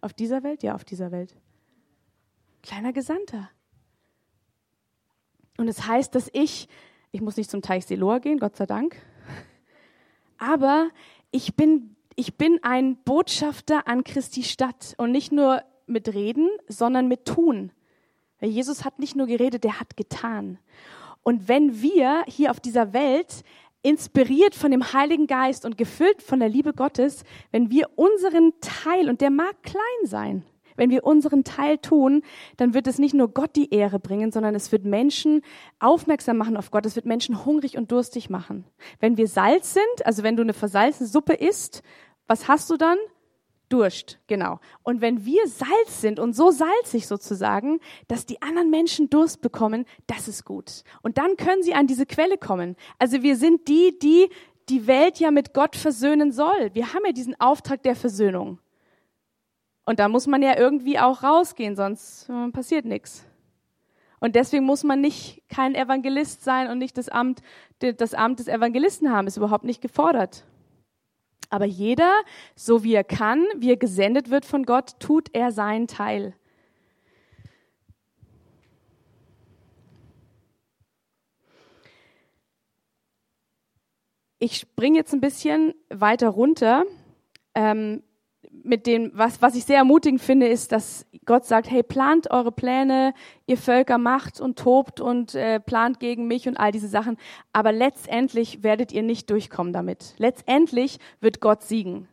Auf 0.00 0.12
dieser 0.12 0.42
Welt? 0.42 0.62
Ja, 0.62 0.74
auf 0.74 0.84
dieser 0.84 1.10
Welt. 1.10 1.34
Kleiner 2.62 2.92
Gesandter. 2.92 3.50
Und 5.56 5.68
es 5.68 5.76
das 5.76 5.86
heißt, 5.88 6.14
dass 6.14 6.30
ich, 6.32 6.68
ich 7.10 7.20
muss 7.20 7.36
nicht 7.36 7.50
zum 7.50 7.62
Teich 7.62 7.86
Siloa 7.86 8.18
gehen, 8.18 8.38
Gott 8.38 8.56
sei 8.56 8.66
Dank, 8.66 8.96
aber 10.38 10.90
ich 11.30 11.56
bin, 11.56 11.96
ich 12.14 12.36
bin 12.36 12.60
ein 12.62 12.96
Botschafter 13.02 13.88
an 13.88 14.04
Christi 14.04 14.44
Stadt 14.44 14.94
und 14.98 15.10
nicht 15.10 15.32
nur 15.32 15.62
mit 15.86 16.14
Reden, 16.14 16.48
sondern 16.68 17.08
mit 17.08 17.24
Tun. 17.24 17.72
Jesus 18.40 18.84
hat 18.84 19.00
nicht 19.00 19.16
nur 19.16 19.26
geredet, 19.26 19.64
der 19.64 19.80
hat 19.80 19.96
getan. 19.96 20.58
Und 21.24 21.48
wenn 21.48 21.82
wir 21.82 22.24
hier 22.28 22.50
auf 22.50 22.60
dieser 22.60 22.92
Welt 22.92 23.42
inspiriert 23.88 24.54
von 24.54 24.70
dem 24.70 24.92
Heiligen 24.92 25.26
Geist 25.26 25.64
und 25.64 25.78
gefüllt 25.78 26.20
von 26.22 26.40
der 26.40 26.50
Liebe 26.50 26.74
Gottes, 26.74 27.24
wenn 27.52 27.70
wir 27.70 27.88
unseren 27.96 28.52
Teil, 28.60 29.08
und 29.08 29.22
der 29.22 29.30
mag 29.30 29.62
klein 29.62 29.80
sein, 30.04 30.44
wenn 30.76 30.90
wir 30.90 31.04
unseren 31.04 31.42
Teil 31.42 31.78
tun, 31.78 32.22
dann 32.58 32.74
wird 32.74 32.86
es 32.86 32.98
nicht 32.98 33.14
nur 33.14 33.28
Gott 33.28 33.56
die 33.56 33.72
Ehre 33.72 33.98
bringen, 33.98 34.30
sondern 34.30 34.54
es 34.54 34.70
wird 34.72 34.84
Menschen 34.84 35.40
aufmerksam 35.80 36.36
machen 36.36 36.56
auf 36.56 36.70
Gott. 36.70 36.86
Es 36.86 36.96
wird 36.96 37.06
Menschen 37.06 37.44
hungrig 37.44 37.76
und 37.78 37.90
durstig 37.90 38.30
machen. 38.30 38.64
Wenn 39.00 39.16
wir 39.16 39.26
Salz 39.26 39.74
sind, 39.74 40.06
also 40.06 40.22
wenn 40.22 40.36
du 40.36 40.42
eine 40.42 40.52
versalzene 40.52 41.08
Suppe 41.08 41.32
isst, 41.32 41.82
was 42.28 42.46
hast 42.46 42.70
du 42.70 42.76
dann? 42.76 42.98
Durst, 43.68 44.18
genau. 44.26 44.60
Und 44.82 45.00
wenn 45.00 45.24
wir 45.24 45.46
Salz 45.46 46.00
sind 46.00 46.18
und 46.18 46.34
so 46.34 46.50
salzig 46.50 47.06
sozusagen, 47.06 47.80
dass 48.06 48.24
die 48.24 48.40
anderen 48.40 48.70
Menschen 48.70 49.10
Durst 49.10 49.40
bekommen, 49.40 49.84
das 50.06 50.26
ist 50.26 50.44
gut. 50.44 50.84
Und 51.02 51.18
dann 51.18 51.36
können 51.36 51.62
sie 51.62 51.74
an 51.74 51.86
diese 51.86 52.06
Quelle 52.06 52.38
kommen. 52.38 52.76
Also 52.98 53.22
wir 53.22 53.36
sind 53.36 53.68
die, 53.68 53.98
die 53.98 54.28
die 54.68 54.86
Welt 54.86 55.18
ja 55.18 55.30
mit 55.30 55.54
Gott 55.54 55.76
versöhnen 55.76 56.32
soll. 56.32 56.70
Wir 56.74 56.92
haben 56.92 57.04
ja 57.06 57.12
diesen 57.12 57.38
Auftrag 57.40 57.82
der 57.82 57.96
Versöhnung. 57.96 58.58
Und 59.84 59.98
da 59.98 60.08
muss 60.08 60.26
man 60.26 60.42
ja 60.42 60.58
irgendwie 60.58 60.98
auch 60.98 61.22
rausgehen, 61.22 61.74
sonst 61.74 62.28
äh, 62.28 62.50
passiert 62.50 62.84
nichts. 62.84 63.24
Und 64.20 64.34
deswegen 64.34 64.64
muss 64.64 64.84
man 64.84 65.00
nicht 65.00 65.42
kein 65.48 65.74
Evangelist 65.74 66.44
sein 66.44 66.68
und 66.68 66.78
nicht 66.78 66.98
das 66.98 67.08
Amt, 67.08 67.40
das 67.78 68.14
Amt 68.14 68.40
des 68.40 68.48
Evangelisten 68.48 69.10
haben, 69.10 69.26
ist 69.26 69.36
überhaupt 69.36 69.64
nicht 69.64 69.80
gefordert. 69.80 70.44
Aber 71.50 71.64
jeder, 71.64 72.22
so 72.54 72.84
wie 72.84 72.94
er 72.94 73.04
kann, 73.04 73.44
wie 73.56 73.70
er 73.70 73.76
gesendet 73.76 74.30
wird 74.30 74.44
von 74.44 74.64
Gott, 74.64 75.00
tut 75.00 75.34
er 75.34 75.50
seinen 75.50 75.86
Teil. 75.86 76.34
Ich 84.40 84.56
springe 84.56 84.98
jetzt 84.98 85.12
ein 85.12 85.20
bisschen 85.20 85.74
weiter 85.88 86.28
runter. 86.28 86.84
Ähm, 87.54 88.04
mit 88.64 88.86
dem, 88.86 89.10
was, 89.14 89.40
was 89.42 89.54
ich 89.54 89.64
sehr 89.64 89.78
ermutigend 89.78 90.20
finde, 90.20 90.48
ist, 90.48 90.72
dass 90.72 91.06
Gott 91.24 91.44
sagt, 91.44 91.70
hey, 91.70 91.82
plant 91.82 92.30
eure 92.30 92.52
Pläne, 92.52 93.14
ihr 93.46 93.56
Völker 93.56 93.98
macht 93.98 94.40
und 94.40 94.58
tobt 94.58 95.00
und 95.00 95.34
äh, 95.34 95.60
plant 95.60 96.00
gegen 96.00 96.26
mich 96.26 96.48
und 96.48 96.56
all 96.56 96.72
diese 96.72 96.88
Sachen. 96.88 97.16
Aber 97.52 97.72
letztendlich 97.72 98.62
werdet 98.62 98.92
ihr 98.92 99.02
nicht 99.02 99.30
durchkommen 99.30 99.72
damit. 99.72 100.14
Letztendlich 100.18 100.98
wird 101.20 101.40
Gott 101.40 101.62
siegen. 101.62 102.08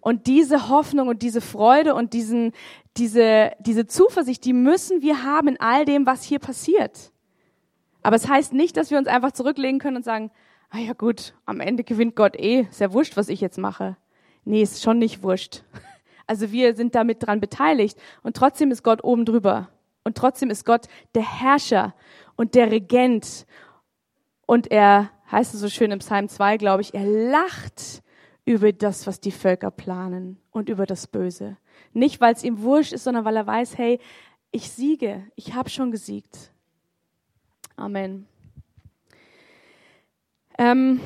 Und 0.00 0.26
diese 0.26 0.68
Hoffnung 0.68 1.08
und 1.08 1.22
diese 1.22 1.40
Freude 1.40 1.94
und 1.94 2.12
diesen, 2.12 2.52
diese, 2.96 3.52
diese 3.58 3.86
Zuversicht, 3.86 4.44
die 4.44 4.52
müssen 4.52 5.02
wir 5.02 5.24
haben 5.24 5.48
in 5.48 5.60
all 5.60 5.84
dem, 5.84 6.06
was 6.06 6.22
hier 6.22 6.38
passiert. 6.38 7.12
Aber 8.02 8.16
es 8.16 8.28
heißt 8.28 8.52
nicht, 8.52 8.76
dass 8.76 8.90
wir 8.90 8.98
uns 8.98 9.08
einfach 9.08 9.32
zurücklegen 9.32 9.80
können 9.80 9.96
und 9.96 10.04
sagen, 10.04 10.30
ah 10.70 10.78
ja 10.78 10.92
gut, 10.92 11.34
am 11.46 11.60
Ende 11.60 11.84
gewinnt 11.84 12.16
Gott 12.16 12.36
eh, 12.36 12.66
ist 12.70 12.80
ja 12.80 12.92
wurscht, 12.92 13.16
was 13.16 13.28
ich 13.28 13.40
jetzt 13.40 13.58
mache. 13.58 13.96
Nee, 14.44 14.62
ist 14.62 14.82
schon 14.82 14.98
nicht 14.98 15.22
wurscht. 15.22 15.62
Also 16.28 16.52
wir 16.52 16.76
sind 16.76 16.94
damit 16.94 17.26
dran 17.26 17.40
beteiligt 17.40 17.98
und 18.22 18.36
trotzdem 18.36 18.70
ist 18.70 18.84
Gott 18.84 19.02
oben 19.02 19.24
drüber. 19.24 19.70
Und 20.04 20.16
trotzdem 20.16 20.50
ist 20.50 20.64
Gott 20.64 20.86
der 21.14 21.22
Herrscher 21.22 21.94
und 22.36 22.54
der 22.54 22.70
Regent. 22.70 23.46
Und 24.46 24.70
er, 24.70 25.10
heißt 25.32 25.54
es 25.54 25.60
so 25.60 25.68
schön 25.68 25.90
im 25.90 25.98
Psalm 25.98 26.28
2, 26.28 26.58
glaube 26.58 26.82
ich, 26.82 26.94
er 26.94 27.04
lacht 27.04 28.02
über 28.44 28.72
das, 28.72 29.06
was 29.06 29.20
die 29.20 29.32
Völker 29.32 29.70
planen 29.70 30.38
und 30.50 30.68
über 30.68 30.86
das 30.86 31.06
Böse. 31.06 31.56
Nicht, 31.92 32.20
weil 32.20 32.34
es 32.34 32.44
ihm 32.44 32.62
wurscht 32.62 32.92
ist, 32.92 33.04
sondern 33.04 33.24
weil 33.24 33.36
er 33.36 33.46
weiß, 33.46 33.76
hey, 33.76 33.98
ich 34.50 34.70
siege, 34.70 35.24
ich 35.34 35.54
habe 35.54 35.68
schon 35.68 35.90
gesiegt. 35.90 36.52
Amen. 37.76 38.26
Ähm, 40.58 41.00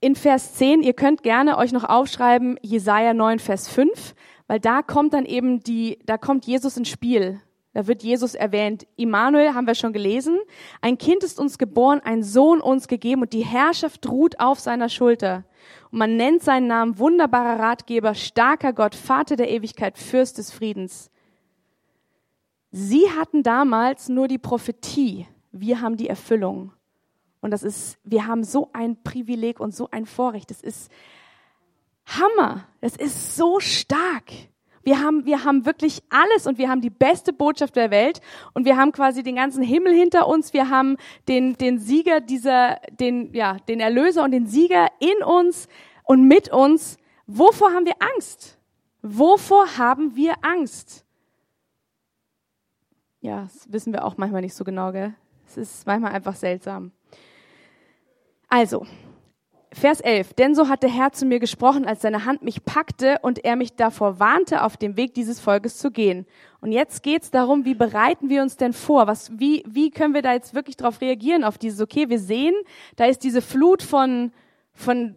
in 0.00 0.14
Vers 0.16 0.54
10, 0.54 0.82
ihr 0.82 0.94
könnt 0.94 1.22
gerne 1.22 1.58
euch 1.58 1.72
noch 1.72 1.84
aufschreiben, 1.84 2.58
Jesaja 2.62 3.12
9, 3.12 3.38
Vers 3.38 3.68
5, 3.68 4.14
weil 4.46 4.58
da 4.58 4.82
kommt 4.82 5.12
dann 5.12 5.26
eben 5.26 5.60
die, 5.60 5.98
da 6.06 6.16
kommt 6.16 6.46
Jesus 6.46 6.76
ins 6.76 6.88
Spiel. 6.88 7.40
Da 7.72 7.86
wird 7.86 8.02
Jesus 8.02 8.34
erwähnt. 8.34 8.84
Immanuel 8.96 9.54
haben 9.54 9.66
wir 9.66 9.76
schon 9.76 9.92
gelesen. 9.92 10.38
Ein 10.80 10.98
Kind 10.98 11.22
ist 11.22 11.38
uns 11.38 11.56
geboren, 11.56 12.00
ein 12.02 12.24
Sohn 12.24 12.60
uns 12.60 12.88
gegeben 12.88 13.22
und 13.22 13.32
die 13.32 13.44
Herrschaft 13.44 14.08
ruht 14.08 14.40
auf 14.40 14.58
seiner 14.58 14.88
Schulter. 14.88 15.44
Und 15.92 15.98
man 15.98 16.16
nennt 16.16 16.42
seinen 16.42 16.66
Namen 16.66 16.98
wunderbarer 16.98 17.60
Ratgeber, 17.60 18.14
starker 18.14 18.72
Gott, 18.72 18.96
Vater 18.96 19.36
der 19.36 19.50
Ewigkeit, 19.50 19.98
Fürst 19.98 20.38
des 20.38 20.50
Friedens. 20.50 21.10
Sie 22.72 23.04
hatten 23.10 23.44
damals 23.44 24.08
nur 24.08 24.26
die 24.26 24.38
Prophetie. 24.38 25.26
Wir 25.52 25.80
haben 25.80 25.96
die 25.96 26.08
Erfüllung. 26.08 26.72
Und 27.40 27.50
das 27.50 27.62
ist, 27.62 27.98
wir 28.04 28.26
haben 28.26 28.44
so 28.44 28.70
ein 28.72 29.02
Privileg 29.02 29.60
und 29.60 29.74
so 29.74 29.88
ein 29.90 30.06
Vorrecht. 30.06 30.50
Das 30.50 30.60
ist 30.60 30.90
Hammer. 32.06 32.66
Das 32.80 32.96
ist 32.96 33.36
so 33.36 33.60
stark. 33.60 34.30
Wir 34.82 35.00
haben, 35.00 35.26
wir 35.26 35.44
haben 35.44 35.66
wirklich 35.66 36.02
alles 36.08 36.46
und 36.46 36.56
wir 36.58 36.70
haben 36.70 36.80
die 36.80 36.90
beste 36.90 37.32
Botschaft 37.32 37.76
der 37.76 37.90
Welt 37.90 38.20
und 38.54 38.64
wir 38.64 38.78
haben 38.78 38.92
quasi 38.92 39.22
den 39.22 39.36
ganzen 39.36 39.62
Himmel 39.62 39.92
hinter 39.94 40.26
uns. 40.26 40.54
Wir 40.54 40.70
haben 40.70 40.96
den, 41.28 41.54
den 41.56 41.78
Sieger 41.78 42.20
dieser, 42.20 42.80
den, 42.98 43.32
ja, 43.34 43.58
den 43.68 43.80
Erlöser 43.80 44.24
und 44.24 44.30
den 44.30 44.46
Sieger 44.46 44.88
in 44.98 45.22
uns 45.22 45.68
und 46.04 46.26
mit 46.26 46.50
uns. 46.50 46.96
Wovor 47.26 47.72
haben 47.72 47.84
wir 47.84 47.96
Angst? 48.14 48.58
Wovor 49.02 49.76
haben 49.76 50.16
wir 50.16 50.34
Angst? 50.42 51.04
Ja, 53.20 53.42
das 53.42 53.70
wissen 53.70 53.92
wir 53.92 54.04
auch 54.04 54.16
manchmal 54.16 54.40
nicht 54.40 54.54
so 54.54 54.64
genau, 54.64 54.92
gell? 54.92 55.14
Es 55.46 55.58
ist 55.58 55.86
manchmal 55.86 56.12
einfach 56.12 56.36
seltsam. 56.36 56.92
Also, 58.50 58.84
Vers 59.72 60.00
11. 60.00 60.34
Denn 60.34 60.56
so 60.56 60.68
hat 60.68 60.82
der 60.82 60.90
Herr 60.90 61.12
zu 61.12 61.24
mir 61.24 61.38
gesprochen, 61.38 61.86
als 61.86 62.02
seine 62.02 62.24
Hand 62.24 62.42
mich 62.42 62.64
packte 62.64 63.18
und 63.22 63.44
er 63.44 63.54
mich 63.54 63.76
davor 63.76 64.18
warnte, 64.18 64.64
auf 64.64 64.76
dem 64.76 64.96
Weg 64.96 65.14
dieses 65.14 65.38
Volkes 65.38 65.78
zu 65.78 65.92
gehen. 65.92 66.26
Und 66.60 66.72
jetzt 66.72 67.04
geht's 67.04 67.30
darum, 67.30 67.64
wie 67.64 67.74
bereiten 67.74 68.28
wir 68.28 68.42
uns 68.42 68.56
denn 68.56 68.72
vor? 68.72 69.06
Was, 69.06 69.38
wie, 69.38 69.62
wie 69.68 69.90
können 69.90 70.12
wir 70.12 70.22
da 70.22 70.32
jetzt 70.32 70.54
wirklich 70.54 70.76
darauf 70.76 71.00
reagieren, 71.00 71.44
auf 71.44 71.56
dieses, 71.56 71.80
okay, 71.80 72.08
wir 72.08 72.18
sehen, 72.18 72.54
da 72.96 73.04
ist 73.04 73.22
diese 73.22 73.40
Flut 73.40 73.84
von, 73.84 74.32
von 74.72 75.14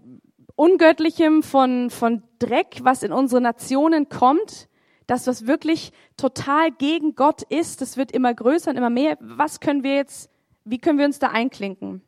Ungöttlichem, 0.55 1.41
von, 1.41 1.89
von 1.89 2.21
Dreck, 2.37 2.81
was 2.83 3.01
in 3.01 3.11
unsere 3.11 3.41
Nationen 3.41 4.07
kommt. 4.07 4.69
Das, 5.07 5.25
was 5.25 5.47
wirklich 5.47 5.91
total 6.15 6.69
gegen 6.71 7.15
Gott 7.15 7.41
ist, 7.41 7.81
das 7.81 7.97
wird 7.97 8.11
immer 8.11 8.33
größer 8.35 8.69
und 8.69 8.77
immer 8.77 8.91
mehr. 8.91 9.17
Was 9.19 9.59
können 9.59 9.83
wir 9.83 9.95
jetzt, 9.95 10.29
wie 10.63 10.77
können 10.77 10.99
wir 10.99 11.05
uns 11.05 11.17
da 11.17 11.29
einklinken? 11.29 12.03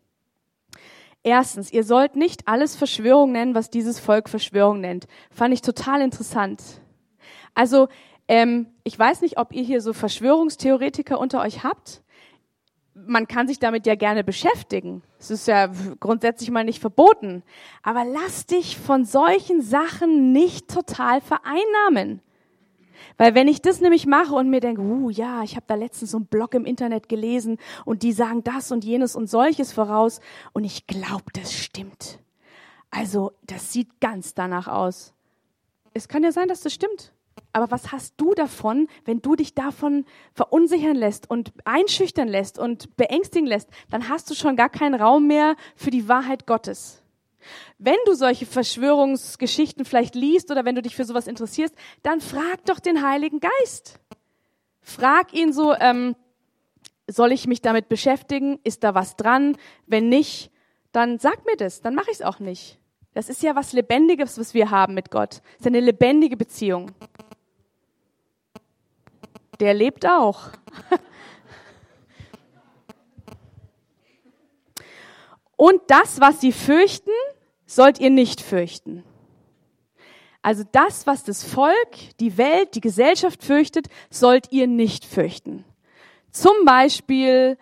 Erstens, 1.26 1.74
ihr 1.74 1.84
sollt 1.84 2.16
nicht 2.16 2.48
alles 2.48 2.76
Verschwörung 2.76 3.32
nennen, 3.32 3.56
was 3.56 3.72
dieses 3.72 4.00
Volk 4.00 4.30
Verschwörung 4.30 4.80
nennt. 4.80 5.08
Fand 5.32 5.56
ich 5.56 5.64
total 5.64 6.02
interessant. 6.02 6.62
Also, 7.56 7.88
ähm, 8.28 8.68
ich 8.84 8.98
weiß 8.98 9.22
nicht, 9.22 9.40
ob 9.40 9.52
ihr 9.52 9.64
hier 9.64 9.82
so 9.82 9.92
Verschwörungstheoretiker 9.92 11.20
unter 11.20 11.42
euch 11.42 11.64
habt. 11.64 12.04
Man 12.94 13.28
kann 13.28 13.48
sich 13.48 13.58
damit 13.58 13.88
ja 13.88 13.96
gerne 13.96 14.24
beschäftigen. 14.24 15.02
Es 15.18 15.32
ist 15.32 15.48
ja 15.48 15.72
grundsätzlich 16.00 16.52
mal 16.52 16.64
nicht 16.64 16.80
verboten. 16.80 17.42
Aber 17.82 18.06
lass 18.06 18.46
dich 18.46 18.78
von 18.78 19.04
solchen 19.04 19.64
Sachen 19.64 20.32
nicht 20.32 20.70
total 20.70 21.22
vereinnahmen. 21.22 22.22
Weil 23.18 23.36
wenn 23.36 23.48
ich 23.48 23.62
das 23.62 23.82
nämlich 23.82 24.06
mache 24.06 24.36
und 24.36 24.50
mir 24.50 24.60
denke, 24.60 24.82
uh, 24.82 25.10
ja, 25.10 25.44
ich 25.44 25.56
habe 25.56 25.66
da 25.68 25.76
letztens 25.76 26.12
so 26.12 26.18
einen 26.18 26.28
Blog 26.28 26.54
im 26.54 26.66
Internet 26.66 27.10
gelesen 27.10 27.58
und 27.86 28.04
die 28.04 28.12
sagen 28.12 28.44
das 28.44 28.72
und 28.72 28.84
jenes 28.84 29.16
und 29.16 29.30
solches 29.30 29.72
voraus 29.72 30.20
und 30.54 30.64
ich 30.64 30.88
glaube, 30.88 31.26
das 31.34 31.54
stimmt. 31.54 32.20
Also, 32.92 33.34
das 33.44 33.74
sieht 33.74 34.00
ganz 34.00 34.34
danach 34.34 34.68
aus. 34.68 35.14
Es 35.94 36.08
kann 36.08 36.24
ja 36.24 36.32
sein, 36.32 36.48
dass 36.48 36.62
das 36.62 36.74
stimmt. 36.74 37.14
Aber 37.52 37.72
was 37.72 37.92
hast 37.92 38.16
du 38.18 38.34
davon, 38.34 38.88
wenn 39.06 39.22
du 39.22 39.36
dich 39.36 39.54
davon 39.54 40.06
verunsichern 40.34 40.96
lässt 40.96 41.30
und 41.30 41.54
einschüchtern 41.64 42.28
lässt 42.28 42.60
und 42.60 42.96
beängstigen 42.98 43.48
lässt? 43.48 43.70
Dann 43.90 44.10
hast 44.10 44.30
du 44.30 44.36
schon 44.36 44.56
gar 44.56 44.70
keinen 44.70 44.96
Raum 44.96 45.28
mehr 45.28 45.56
für 45.76 45.90
die 45.90 46.08
Wahrheit 46.08 46.48
Gottes. 46.48 47.02
Wenn 47.78 47.98
du 48.06 48.14
solche 48.14 48.46
Verschwörungsgeschichten 48.46 49.86
vielleicht 49.86 50.16
liest 50.16 50.52
oder 50.52 50.66
wenn 50.66 50.76
du 50.76 50.82
dich 50.82 50.96
für 50.96 51.06
sowas 51.06 51.28
interessierst, 51.28 51.76
dann 52.04 52.22
frag 52.22 52.66
doch 52.66 52.80
den 52.80 53.06
Heiligen 53.06 53.40
Geist. 53.40 54.00
Frag 54.82 55.34
ihn 55.34 55.52
so, 55.52 55.74
ähm, 55.74 56.16
soll 57.08 57.32
ich 57.32 57.48
mich 57.48 57.62
damit 57.62 57.90
beschäftigen? 57.90 58.60
Ist 58.64 58.84
da 58.84 58.96
was 58.96 59.16
dran? 59.16 59.58
Wenn 59.88 60.10
nicht, 60.10 60.52
dann 60.92 61.20
sag 61.20 61.46
mir 61.46 61.58
das, 61.58 61.82
dann 61.82 61.96
mache 61.96 62.12
ich 62.12 62.18
es 62.18 62.22
auch 62.22 62.40
nicht. 62.40 62.80
Das 63.14 63.30
ist 63.30 63.44
ja 63.44 63.56
was 63.56 63.74
Lebendiges, 63.74 64.38
was 64.38 64.54
wir 64.54 64.72
haben 64.72 64.94
mit 64.94 65.10
Gott. 65.10 65.36
Das 65.36 65.62
ist 65.62 65.68
eine 65.68 65.80
lebendige 65.80 66.38
Beziehung. 66.38 66.92
Der 69.60 69.74
lebt 69.74 70.06
auch. 70.06 70.50
Und 75.58 75.82
das, 75.88 76.20
was 76.20 76.42
sie 76.42 76.52
fürchten, 76.52 77.12
sollt 77.66 78.00
ihr 78.00 78.10
nicht 78.10 78.42
fürchten. 78.42 79.04
Also 80.42 80.64
das, 80.72 81.08
was 81.08 81.24
das 81.24 81.44
Volk, 81.44 82.18
die 82.20 82.38
Welt, 82.38 82.76
die 82.76 82.82
Gesellschaft 82.82 83.44
fürchtet, 83.44 83.88
sollt 84.12 84.52
ihr 84.52 84.68
nicht 84.68 85.04
fürchten. 85.04 85.66
Zum 86.32 86.54
Beispiel 86.66 87.58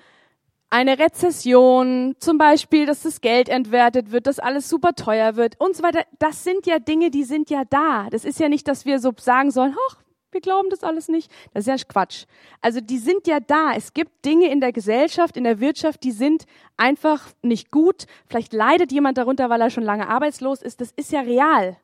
eine 0.70 0.98
Rezession, 0.98 2.16
zum 2.18 2.38
Beispiel, 2.38 2.86
dass 2.86 3.04
das 3.04 3.22
Geld 3.22 3.48
entwertet 3.48 4.12
wird, 4.12 4.26
dass 4.28 4.40
alles 4.40 4.68
super 4.68 4.94
teuer 4.96 5.36
wird 5.36 5.58
und 5.60 5.76
so 5.78 5.84
weiter. 5.84 6.04
Das 6.18 6.44
sind 6.44 6.66
ja 6.66 6.80
Dinge, 6.80 7.12
die 7.12 7.24
sind 7.24 7.50
ja 7.50 7.64
da. 7.70 8.10
Das 8.10 8.26
ist 8.26 8.40
ja 8.40 8.50
nicht, 8.50 8.68
dass 8.68 8.84
wir 8.84 9.00
so 9.00 9.14
sagen 9.16 9.52
sollen, 9.52 9.76
ach, 9.90 10.03
wir 10.34 10.42
glauben 10.42 10.70
das 10.70 10.84
alles 10.84 11.08
nicht. 11.08 11.32
Das 11.54 11.68
ist 11.68 11.68
ja 11.68 11.78
Quatsch. 11.88 12.26
Also 12.62 12.82
die 12.82 12.98
sind 12.98 13.28
ja 13.28 13.40
da. 13.40 13.74
Es 13.74 13.94
gibt 13.94 14.26
Dinge 14.26 14.50
in 14.52 14.60
der 14.60 14.72
Gesellschaft, 14.72 15.38
in 15.38 15.44
der 15.44 15.60
Wirtschaft, 15.60 16.04
die 16.04 16.12
sind 16.12 16.46
einfach 16.78 17.30
nicht 17.42 17.72
gut. 17.72 18.06
Vielleicht 18.28 18.54
leidet 18.54 18.92
jemand 18.92 19.18
darunter, 19.18 19.50
weil 19.50 19.62
er 19.62 19.70
schon 19.70 19.84
lange 19.84 20.08
arbeitslos 20.08 20.62
ist. 20.62 20.82
Das 20.82 20.92
ist 20.96 21.12
ja 21.12 21.22
real. 21.22 21.78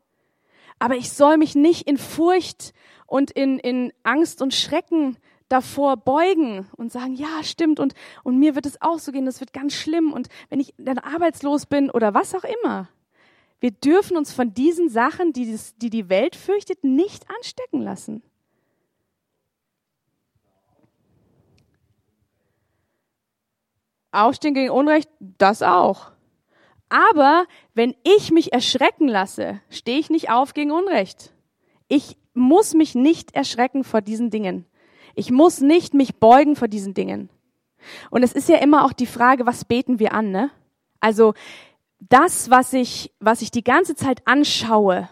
Aber 0.79 0.95
ich 0.95 1.11
soll 1.11 1.37
mich 1.37 1.55
nicht 1.55 1.87
in 1.87 1.97
Furcht 1.97 2.73
und 3.05 3.31
in, 3.31 3.59
in 3.59 3.91
Angst 4.03 4.41
und 4.41 4.53
Schrecken 4.53 5.17
davor 5.49 5.97
beugen 5.97 6.67
und 6.77 6.91
sagen, 6.91 7.15
ja, 7.15 7.43
stimmt, 7.43 7.79
und, 7.79 7.93
und 8.23 8.37
mir 8.37 8.55
wird 8.55 8.65
es 8.65 8.81
auch 8.81 8.99
so 8.99 9.11
gehen, 9.11 9.25
das 9.25 9.39
wird 9.39 9.51
ganz 9.51 9.73
schlimm, 9.73 10.13
und 10.13 10.29
wenn 10.49 10.59
ich 10.59 10.73
dann 10.77 10.99
arbeitslos 10.99 11.65
bin 11.65 11.89
oder 11.89 12.13
was 12.13 12.35
auch 12.35 12.45
immer. 12.63 12.87
Wir 13.59 13.71
dürfen 13.71 14.15
uns 14.15 14.31
von 14.31 14.53
diesen 14.53 14.89
Sachen, 14.89 15.33
die, 15.33 15.59
die 15.77 15.89
die 15.89 16.07
Welt 16.07 16.35
fürchtet, 16.35 16.83
nicht 16.83 17.25
anstecken 17.29 17.81
lassen. 17.81 18.23
Aufstehen 24.11 24.53
gegen 24.53 24.71
Unrecht, 24.71 25.09
das 25.19 25.61
auch. 25.61 26.11
Aber 26.89 27.45
wenn 27.75 27.95
ich 28.03 28.31
mich 28.31 28.51
erschrecken 28.51 29.07
lasse, 29.07 29.61
stehe 29.69 29.99
ich 29.99 30.09
nicht 30.09 30.31
auf 30.31 30.53
gegen 30.53 30.71
Unrecht. 30.71 31.33
Ich 31.87 32.17
muss 32.33 32.73
mich 32.73 32.95
nicht 32.95 33.35
erschrecken 33.35 33.83
vor 33.83 34.01
diesen 34.01 34.31
Dingen. 34.31 34.65
Ich 35.15 35.31
muss 35.31 35.61
nicht 35.61 35.93
mich 35.93 36.15
beugen 36.15 36.55
vor 36.55 36.67
diesen 36.67 36.93
Dingen. 36.93 37.29
Und 38.09 38.23
es 38.23 38.33
ist 38.33 38.49
ja 38.49 38.57
immer 38.57 38.85
auch 38.85 38.93
die 38.93 39.05
Frage, 39.05 39.45
was 39.45 39.65
beten 39.65 39.99
wir 39.99 40.13
an, 40.13 40.31
ne? 40.31 40.49
Also, 40.99 41.33
das, 41.99 42.49
was 42.49 42.73
ich, 42.73 43.11
was 43.19 43.41
ich 43.41 43.51
die 43.51 43.63
ganze 43.63 43.95
Zeit 43.95 44.21
anschaue, 44.25 45.09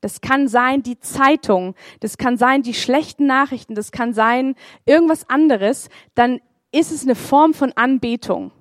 das 0.00 0.20
kann 0.20 0.48
sein 0.48 0.82
die 0.82 0.98
Zeitung, 0.98 1.74
das 2.00 2.18
kann 2.18 2.36
sein 2.36 2.62
die 2.62 2.74
schlechten 2.74 3.26
Nachrichten, 3.26 3.74
das 3.74 3.90
kann 3.90 4.12
sein 4.12 4.54
irgendwas 4.84 5.28
anderes, 5.28 5.88
dann 6.14 6.40
ist 6.76 6.92
es 6.92 7.04
eine 7.04 7.14
Form 7.14 7.54
von 7.54 7.72
Anbetung. 7.72 8.52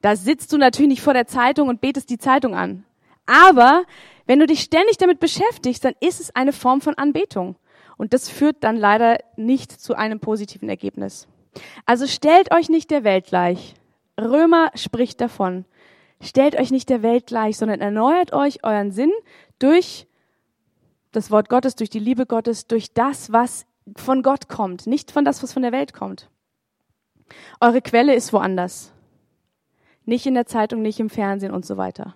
Da 0.00 0.16
sitzt 0.16 0.52
du 0.52 0.58
natürlich 0.58 0.88
nicht 0.88 1.02
vor 1.02 1.14
der 1.14 1.26
Zeitung 1.26 1.68
und 1.68 1.80
betest 1.80 2.10
die 2.10 2.18
Zeitung 2.18 2.54
an. 2.54 2.84
Aber 3.26 3.84
wenn 4.26 4.38
du 4.38 4.46
dich 4.46 4.60
ständig 4.60 4.96
damit 4.96 5.20
beschäftigst, 5.20 5.84
dann 5.84 5.94
ist 6.00 6.20
es 6.20 6.34
eine 6.34 6.52
Form 6.52 6.80
von 6.80 6.94
Anbetung. 6.94 7.56
Und 7.96 8.12
das 8.12 8.28
führt 8.28 8.64
dann 8.64 8.76
leider 8.76 9.18
nicht 9.36 9.72
zu 9.72 9.94
einem 9.94 10.20
positiven 10.20 10.68
Ergebnis. 10.68 11.28
Also 11.86 12.06
stellt 12.06 12.52
euch 12.52 12.68
nicht 12.68 12.90
der 12.90 13.04
Welt 13.04 13.26
gleich. 13.26 13.74
Römer 14.20 14.70
spricht 14.74 15.20
davon. 15.20 15.64
Stellt 16.20 16.58
euch 16.58 16.70
nicht 16.70 16.88
der 16.88 17.02
Welt 17.02 17.26
gleich, 17.26 17.56
sondern 17.56 17.80
erneuert 17.80 18.32
euch 18.32 18.64
euren 18.64 18.90
Sinn 18.90 19.12
durch 19.58 20.06
das 21.12 21.30
Wort 21.30 21.48
Gottes, 21.48 21.76
durch 21.76 21.90
die 21.90 21.98
Liebe 21.98 22.26
Gottes, 22.26 22.66
durch 22.66 22.92
das, 22.92 23.32
was 23.32 23.66
von 23.96 24.22
Gott 24.22 24.48
kommt, 24.48 24.86
nicht 24.86 25.10
von 25.10 25.24
das, 25.24 25.42
was 25.42 25.52
von 25.52 25.62
der 25.62 25.72
Welt 25.72 25.92
kommt. 25.92 26.28
Eure 27.60 27.82
Quelle 27.82 28.14
ist 28.14 28.32
woanders. 28.32 28.92
Nicht 30.04 30.26
in 30.26 30.34
der 30.34 30.46
Zeitung, 30.46 30.82
nicht 30.82 31.00
im 31.00 31.10
Fernsehen 31.10 31.52
und 31.52 31.64
so 31.64 31.76
weiter. 31.76 32.14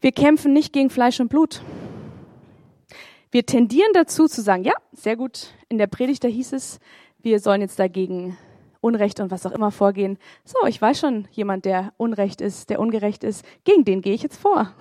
Wir 0.00 0.12
kämpfen 0.12 0.52
nicht 0.52 0.72
gegen 0.72 0.90
Fleisch 0.90 1.20
und 1.20 1.28
Blut. 1.28 1.62
Wir 3.30 3.46
tendieren 3.46 3.90
dazu 3.92 4.26
zu 4.26 4.42
sagen, 4.42 4.64
ja, 4.64 4.74
sehr 4.92 5.16
gut, 5.16 5.54
in 5.68 5.78
der 5.78 5.86
Predigt 5.86 6.24
da 6.24 6.28
hieß 6.28 6.52
es, 6.52 6.80
wir 7.18 7.40
sollen 7.40 7.60
jetzt 7.60 7.78
dagegen 7.78 8.36
Unrecht 8.80 9.20
und 9.20 9.30
was 9.30 9.44
auch 9.46 9.52
immer 9.52 9.70
vorgehen. 9.70 10.18
So, 10.44 10.66
ich 10.66 10.80
weiß 10.80 11.00
schon 11.00 11.26
jemand, 11.32 11.64
der 11.64 11.92
Unrecht 11.96 12.40
ist, 12.40 12.70
der 12.70 12.78
ungerecht 12.78 13.24
ist, 13.24 13.44
gegen 13.64 13.84
den 13.84 14.00
gehe 14.00 14.14
ich 14.14 14.22
jetzt 14.22 14.40
vor. 14.40 14.72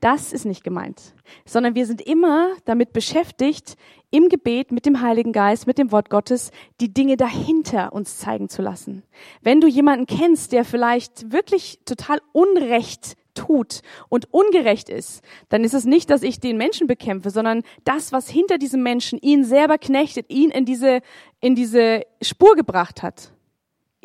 Das 0.00 0.32
ist 0.32 0.44
nicht 0.44 0.64
gemeint, 0.64 1.14
sondern 1.44 1.74
wir 1.74 1.86
sind 1.86 2.00
immer 2.00 2.52
damit 2.64 2.92
beschäftigt, 2.92 3.76
im 4.10 4.28
Gebet 4.28 4.72
mit 4.72 4.86
dem 4.86 5.00
Heiligen 5.00 5.32
Geist, 5.32 5.66
mit 5.66 5.78
dem 5.78 5.92
Wort 5.92 6.10
Gottes, 6.10 6.50
die 6.80 6.92
Dinge 6.92 7.16
dahinter 7.16 7.92
uns 7.92 8.18
zeigen 8.18 8.48
zu 8.48 8.62
lassen. 8.62 9.02
Wenn 9.40 9.60
du 9.60 9.68
jemanden 9.68 10.06
kennst, 10.06 10.52
der 10.52 10.64
vielleicht 10.64 11.32
wirklich 11.32 11.80
total 11.84 12.20
Unrecht 12.32 13.16
tut 13.34 13.82
und 14.08 14.32
ungerecht 14.32 14.88
ist, 14.88 15.22
dann 15.48 15.62
ist 15.62 15.74
es 15.74 15.84
nicht, 15.84 16.10
dass 16.10 16.22
ich 16.22 16.40
den 16.40 16.56
Menschen 16.56 16.86
bekämpfe, 16.86 17.30
sondern 17.30 17.62
das, 17.84 18.12
was 18.12 18.28
hinter 18.28 18.58
diesem 18.58 18.82
Menschen 18.82 19.18
ihn 19.20 19.44
selber 19.44 19.78
knechtet, 19.78 20.28
ihn 20.28 20.50
in 20.50 20.64
diese, 20.64 21.00
in 21.40 21.54
diese 21.54 22.02
Spur 22.20 22.56
gebracht 22.56 23.02
hat. 23.02 23.32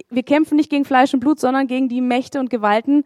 Wir 0.09 0.23
kämpfen 0.23 0.57
nicht 0.57 0.69
gegen 0.69 0.85
Fleisch 0.85 1.13
und 1.13 1.21
Blut, 1.21 1.39
sondern 1.39 1.67
gegen 1.67 1.89
die 1.89 2.01
Mächte 2.01 2.39
und 2.39 2.49
Gewalten. 2.49 3.03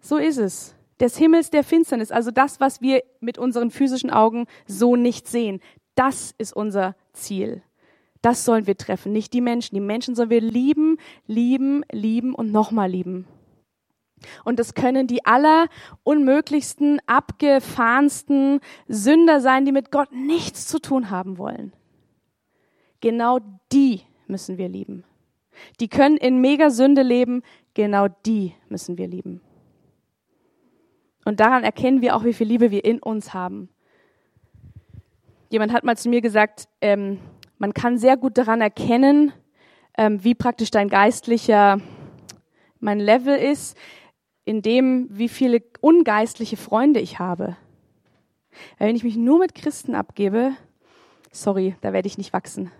So 0.00 0.16
ist 0.16 0.38
es 0.38 0.76
des 1.00 1.16
Himmels 1.16 1.50
der 1.50 1.64
Finsternis, 1.64 2.10
also 2.10 2.30
das, 2.30 2.60
was 2.60 2.80
wir 2.80 3.02
mit 3.20 3.38
unseren 3.38 3.70
physischen 3.70 4.10
Augen 4.10 4.46
so 4.66 4.96
nicht 4.96 5.28
sehen. 5.28 5.60
Das 5.98 6.32
ist 6.38 6.52
unser 6.52 6.94
Ziel. 7.12 7.60
Das 8.22 8.44
sollen 8.44 8.68
wir 8.68 8.76
treffen, 8.76 9.10
nicht 9.10 9.32
die 9.32 9.40
Menschen. 9.40 9.74
Die 9.74 9.80
Menschen 9.80 10.14
sollen 10.14 10.30
wir 10.30 10.40
lieben, 10.40 10.96
lieben, 11.26 11.84
lieben 11.90 12.36
und 12.36 12.52
nochmal 12.52 12.88
lieben. 12.88 13.26
Und 14.44 14.60
das 14.60 14.74
können 14.74 15.08
die 15.08 15.26
allerunmöglichsten, 15.26 17.00
abgefahrensten 17.06 18.60
Sünder 18.86 19.40
sein, 19.40 19.64
die 19.64 19.72
mit 19.72 19.90
Gott 19.90 20.12
nichts 20.12 20.68
zu 20.68 20.78
tun 20.78 21.10
haben 21.10 21.36
wollen. 21.36 21.72
Genau 23.00 23.40
die 23.72 24.02
müssen 24.28 24.56
wir 24.56 24.68
lieben. 24.68 25.02
Die 25.80 25.88
können 25.88 26.16
in 26.16 26.40
Megasünde 26.40 27.02
leben, 27.02 27.42
genau 27.74 28.06
die 28.24 28.54
müssen 28.68 28.98
wir 28.98 29.08
lieben. 29.08 29.40
Und 31.24 31.40
daran 31.40 31.64
erkennen 31.64 32.02
wir 32.02 32.14
auch, 32.14 32.22
wie 32.22 32.34
viel 32.34 32.46
Liebe 32.46 32.70
wir 32.70 32.84
in 32.84 33.00
uns 33.00 33.34
haben. 33.34 33.68
Jemand 35.50 35.72
hat 35.72 35.84
mal 35.84 35.96
zu 35.96 36.08
mir 36.08 36.20
gesagt, 36.20 36.68
ähm, 36.80 37.18
man 37.56 37.72
kann 37.72 37.98
sehr 37.98 38.16
gut 38.16 38.36
daran 38.36 38.60
erkennen, 38.60 39.32
ähm, 39.96 40.22
wie 40.22 40.34
praktisch 40.34 40.70
dein 40.70 40.88
geistlicher, 40.88 41.80
mein 42.80 43.00
Level 43.00 43.36
ist, 43.36 43.76
in 44.44 44.62
dem, 44.62 45.08
wie 45.10 45.28
viele 45.28 45.62
ungeistliche 45.80 46.56
Freunde 46.56 47.00
ich 47.00 47.18
habe. 47.18 47.56
Weil 48.78 48.88
wenn 48.88 48.96
ich 48.96 49.04
mich 49.04 49.16
nur 49.16 49.38
mit 49.38 49.54
Christen 49.54 49.94
abgebe, 49.94 50.52
sorry, 51.32 51.76
da 51.80 51.92
werde 51.92 52.08
ich 52.08 52.18
nicht 52.18 52.32
wachsen. 52.32 52.70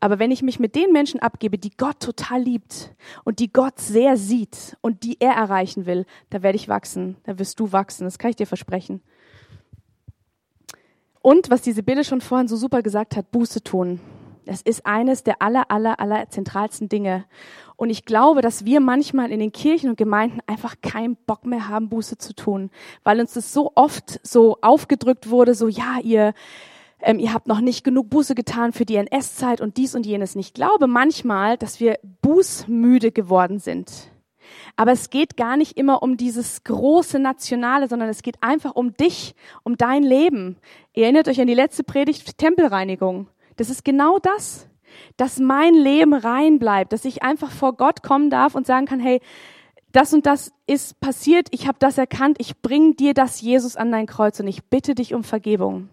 Aber 0.00 0.18
wenn 0.18 0.30
ich 0.30 0.42
mich 0.42 0.60
mit 0.60 0.76
den 0.76 0.92
Menschen 0.92 1.20
abgebe, 1.20 1.58
die 1.58 1.76
Gott 1.76 2.00
total 2.00 2.42
liebt 2.42 2.94
und 3.24 3.40
die 3.40 3.52
Gott 3.52 3.80
sehr 3.80 4.16
sieht 4.16 4.76
und 4.80 5.02
die 5.02 5.20
er 5.20 5.32
erreichen 5.32 5.86
will, 5.86 6.06
da 6.30 6.42
werde 6.42 6.56
ich 6.56 6.68
wachsen, 6.68 7.16
da 7.24 7.38
wirst 7.38 7.58
du 7.58 7.72
wachsen, 7.72 8.04
das 8.04 8.18
kann 8.18 8.30
ich 8.30 8.36
dir 8.36 8.46
versprechen. 8.46 9.02
Und 11.22 11.50
was 11.50 11.62
diese 11.62 11.82
Bilde 11.82 12.04
schon 12.04 12.20
vorhin 12.20 12.48
so 12.48 12.56
super 12.56 12.82
gesagt 12.82 13.16
hat, 13.16 13.30
Buße 13.30 13.62
tun. 13.62 14.00
Das 14.48 14.62
ist 14.62 14.86
eines 14.86 15.24
der 15.24 15.42
aller, 15.42 15.70
aller, 15.70 16.00
aller 16.00 16.30
zentralsten 16.30 16.88
Dinge. 16.88 17.26
Und 17.76 17.90
ich 17.90 18.06
glaube, 18.06 18.40
dass 18.40 18.64
wir 18.64 18.80
manchmal 18.80 19.30
in 19.30 19.40
den 19.40 19.52
Kirchen 19.52 19.90
und 19.90 19.96
Gemeinden 19.96 20.40
einfach 20.46 20.76
keinen 20.80 21.16
Bock 21.16 21.44
mehr 21.44 21.68
haben, 21.68 21.90
Buße 21.90 22.16
zu 22.16 22.34
tun, 22.34 22.70
weil 23.04 23.20
uns 23.20 23.34
das 23.34 23.52
so 23.52 23.72
oft 23.74 24.20
so 24.26 24.56
aufgedrückt 24.62 25.28
wurde, 25.28 25.54
so 25.54 25.68
ja, 25.68 25.98
ihr, 26.02 26.32
ähm, 27.00 27.18
ihr 27.18 27.34
habt 27.34 27.46
noch 27.46 27.60
nicht 27.60 27.84
genug 27.84 28.08
Buße 28.08 28.34
getan 28.34 28.72
für 28.72 28.86
die 28.86 28.96
NS-Zeit 28.96 29.60
und 29.60 29.76
dies 29.76 29.94
und 29.94 30.06
jenes. 30.06 30.34
Und 30.34 30.40
ich 30.40 30.54
glaube 30.54 30.86
manchmal, 30.86 31.58
dass 31.58 31.78
wir 31.78 31.98
bußmüde 32.22 33.12
geworden 33.12 33.58
sind. 33.58 34.10
Aber 34.78 34.92
es 34.92 35.10
geht 35.10 35.36
gar 35.36 35.56
nicht 35.56 35.76
immer 35.76 36.04
um 36.04 36.16
dieses 36.16 36.62
große 36.62 37.18
Nationale, 37.18 37.88
sondern 37.88 38.08
es 38.08 38.22
geht 38.22 38.40
einfach 38.44 38.76
um 38.76 38.96
dich, 38.96 39.34
um 39.64 39.76
dein 39.76 40.04
Leben. 40.04 40.56
Ihr 40.94 41.02
erinnert 41.02 41.26
euch 41.26 41.40
an 41.40 41.48
die 41.48 41.54
letzte 41.54 41.82
Predigt 41.82 42.38
Tempelreinigung. 42.38 43.26
Das 43.56 43.70
ist 43.70 43.84
genau 43.84 44.20
das, 44.20 44.68
dass 45.16 45.40
mein 45.40 45.74
Leben 45.74 46.14
rein 46.14 46.60
bleibt, 46.60 46.92
dass 46.92 47.04
ich 47.04 47.24
einfach 47.24 47.50
vor 47.50 47.72
Gott 47.72 48.04
kommen 48.04 48.30
darf 48.30 48.54
und 48.54 48.68
sagen 48.68 48.86
kann, 48.86 49.00
hey, 49.00 49.20
das 49.90 50.14
und 50.14 50.26
das 50.26 50.52
ist 50.68 51.00
passiert, 51.00 51.48
ich 51.50 51.66
habe 51.66 51.78
das 51.80 51.98
erkannt, 51.98 52.36
ich 52.38 52.62
bring 52.62 52.94
dir 52.94 53.14
das 53.14 53.40
Jesus 53.40 53.74
an 53.74 53.90
dein 53.90 54.06
Kreuz 54.06 54.38
und 54.38 54.46
ich 54.46 54.62
bitte 54.66 54.94
dich 54.94 55.12
um 55.12 55.24
Vergebung. 55.24 55.88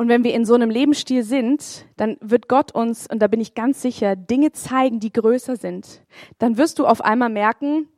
Und 0.00 0.08
wenn 0.08 0.22
wir 0.22 0.32
in 0.32 0.44
so 0.44 0.54
einem 0.54 0.70
Lebensstil 0.70 1.24
sind, 1.24 1.84
dann 1.96 2.16
wird 2.20 2.48
Gott 2.48 2.72
uns, 2.72 3.08
und 3.10 3.20
da 3.20 3.26
bin 3.26 3.40
ich 3.40 3.54
ganz 3.54 3.82
sicher, 3.82 4.14
Dinge 4.14 4.52
zeigen, 4.52 5.00
die 5.00 5.12
größer 5.12 5.56
sind. 5.56 6.02
Dann 6.38 6.56
wirst 6.56 6.78
du 6.78 6.86
auf 6.86 7.00
einmal 7.00 7.30
merken, 7.30 7.88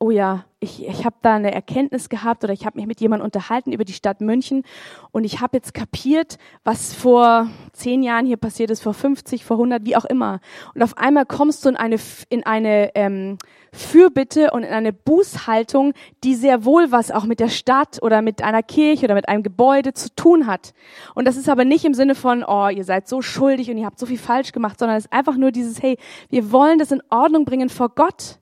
oh 0.00 0.10
ja, 0.10 0.44
ich, 0.60 0.86
ich 0.86 1.04
habe 1.04 1.16
da 1.22 1.34
eine 1.34 1.52
Erkenntnis 1.52 2.08
gehabt 2.08 2.44
oder 2.44 2.52
ich 2.52 2.66
habe 2.66 2.78
mich 2.78 2.86
mit 2.86 3.00
jemandem 3.00 3.24
unterhalten 3.24 3.72
über 3.72 3.84
die 3.84 3.92
Stadt 3.92 4.20
München 4.20 4.62
und 5.10 5.24
ich 5.24 5.40
habe 5.40 5.56
jetzt 5.56 5.74
kapiert, 5.74 6.38
was 6.62 6.94
vor 6.94 7.48
zehn 7.72 8.02
Jahren 8.02 8.26
hier 8.26 8.36
passiert 8.36 8.70
ist, 8.70 8.82
vor 8.82 8.94
50, 8.94 9.44
vor 9.44 9.56
100, 9.56 9.84
wie 9.84 9.96
auch 9.96 10.04
immer. 10.04 10.40
Und 10.74 10.82
auf 10.82 10.96
einmal 10.98 11.26
kommst 11.26 11.64
du 11.64 11.68
in 11.68 11.76
eine, 11.76 11.96
in 12.28 12.46
eine 12.46 12.94
ähm, 12.94 13.38
Fürbitte 13.72 14.52
und 14.52 14.62
in 14.62 14.72
eine 14.72 14.92
Bußhaltung, 14.92 15.94
die 16.22 16.34
sehr 16.34 16.64
wohl 16.64 16.92
was 16.92 17.10
auch 17.10 17.24
mit 17.24 17.40
der 17.40 17.48
Stadt 17.48 18.00
oder 18.00 18.22
mit 18.22 18.42
einer 18.42 18.62
Kirche 18.62 19.06
oder 19.06 19.14
mit 19.14 19.28
einem 19.28 19.42
Gebäude 19.42 19.94
zu 19.94 20.14
tun 20.14 20.46
hat. 20.46 20.74
Und 21.14 21.26
das 21.26 21.36
ist 21.36 21.48
aber 21.48 21.64
nicht 21.64 21.84
im 21.84 21.94
Sinne 21.94 22.14
von, 22.14 22.44
oh, 22.46 22.68
ihr 22.68 22.84
seid 22.84 23.08
so 23.08 23.20
schuldig 23.20 23.70
und 23.70 23.78
ihr 23.78 23.86
habt 23.86 23.98
so 23.98 24.06
viel 24.06 24.18
falsch 24.18 24.52
gemacht, 24.52 24.78
sondern 24.78 24.96
es 24.96 25.06
ist 25.06 25.12
einfach 25.12 25.36
nur 25.36 25.50
dieses, 25.50 25.82
hey, 25.82 25.98
wir 26.30 26.52
wollen 26.52 26.78
das 26.78 26.92
in 26.92 27.02
Ordnung 27.10 27.44
bringen 27.44 27.68
vor 27.68 27.90
Gott. 27.90 28.38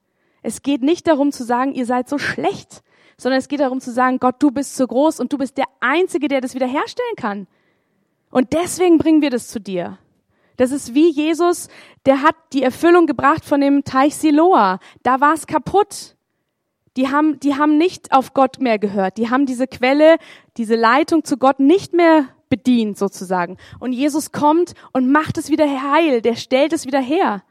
Es 0.46 0.62
geht 0.62 0.80
nicht 0.80 1.08
darum 1.08 1.32
zu 1.32 1.42
sagen, 1.42 1.74
ihr 1.74 1.86
seid 1.86 2.08
so 2.08 2.18
schlecht, 2.18 2.84
sondern 3.18 3.40
es 3.40 3.48
geht 3.48 3.58
darum 3.58 3.80
zu 3.80 3.90
sagen, 3.90 4.20
Gott, 4.20 4.36
du 4.38 4.52
bist 4.52 4.76
so 4.76 4.86
groß 4.86 5.18
und 5.18 5.32
du 5.32 5.38
bist 5.38 5.58
der 5.58 5.64
Einzige, 5.80 6.28
der 6.28 6.40
das 6.40 6.54
wiederherstellen 6.54 7.16
kann. 7.16 7.48
Und 8.30 8.52
deswegen 8.52 8.96
bringen 8.96 9.22
wir 9.22 9.30
das 9.30 9.48
zu 9.48 9.60
dir. 9.60 9.98
Das 10.56 10.70
ist 10.70 10.94
wie 10.94 11.10
Jesus, 11.10 11.66
der 12.06 12.22
hat 12.22 12.36
die 12.52 12.62
Erfüllung 12.62 13.06
gebracht 13.08 13.44
von 13.44 13.60
dem 13.60 13.82
Teich 13.82 14.14
Siloa. 14.14 14.78
Da 15.02 15.20
war 15.20 15.34
es 15.34 15.48
kaputt. 15.48 16.14
Die 16.96 17.08
haben, 17.08 17.40
die 17.40 17.56
haben 17.56 17.76
nicht 17.76 18.12
auf 18.12 18.32
Gott 18.32 18.60
mehr 18.60 18.78
gehört. 18.78 19.18
Die 19.18 19.28
haben 19.28 19.46
diese 19.46 19.66
Quelle, 19.66 20.16
diese 20.58 20.76
Leitung 20.76 21.24
zu 21.24 21.38
Gott 21.38 21.58
nicht 21.58 21.92
mehr 21.92 22.28
bedient 22.48 22.98
sozusagen. 22.98 23.56
Und 23.80 23.92
Jesus 23.92 24.30
kommt 24.30 24.74
und 24.92 25.10
macht 25.10 25.38
es 25.38 25.50
wieder 25.50 25.66
heil. 25.66 26.22
Der 26.22 26.36
stellt 26.36 26.72
es 26.72 26.86
wieder 26.86 27.00
her. 27.00 27.42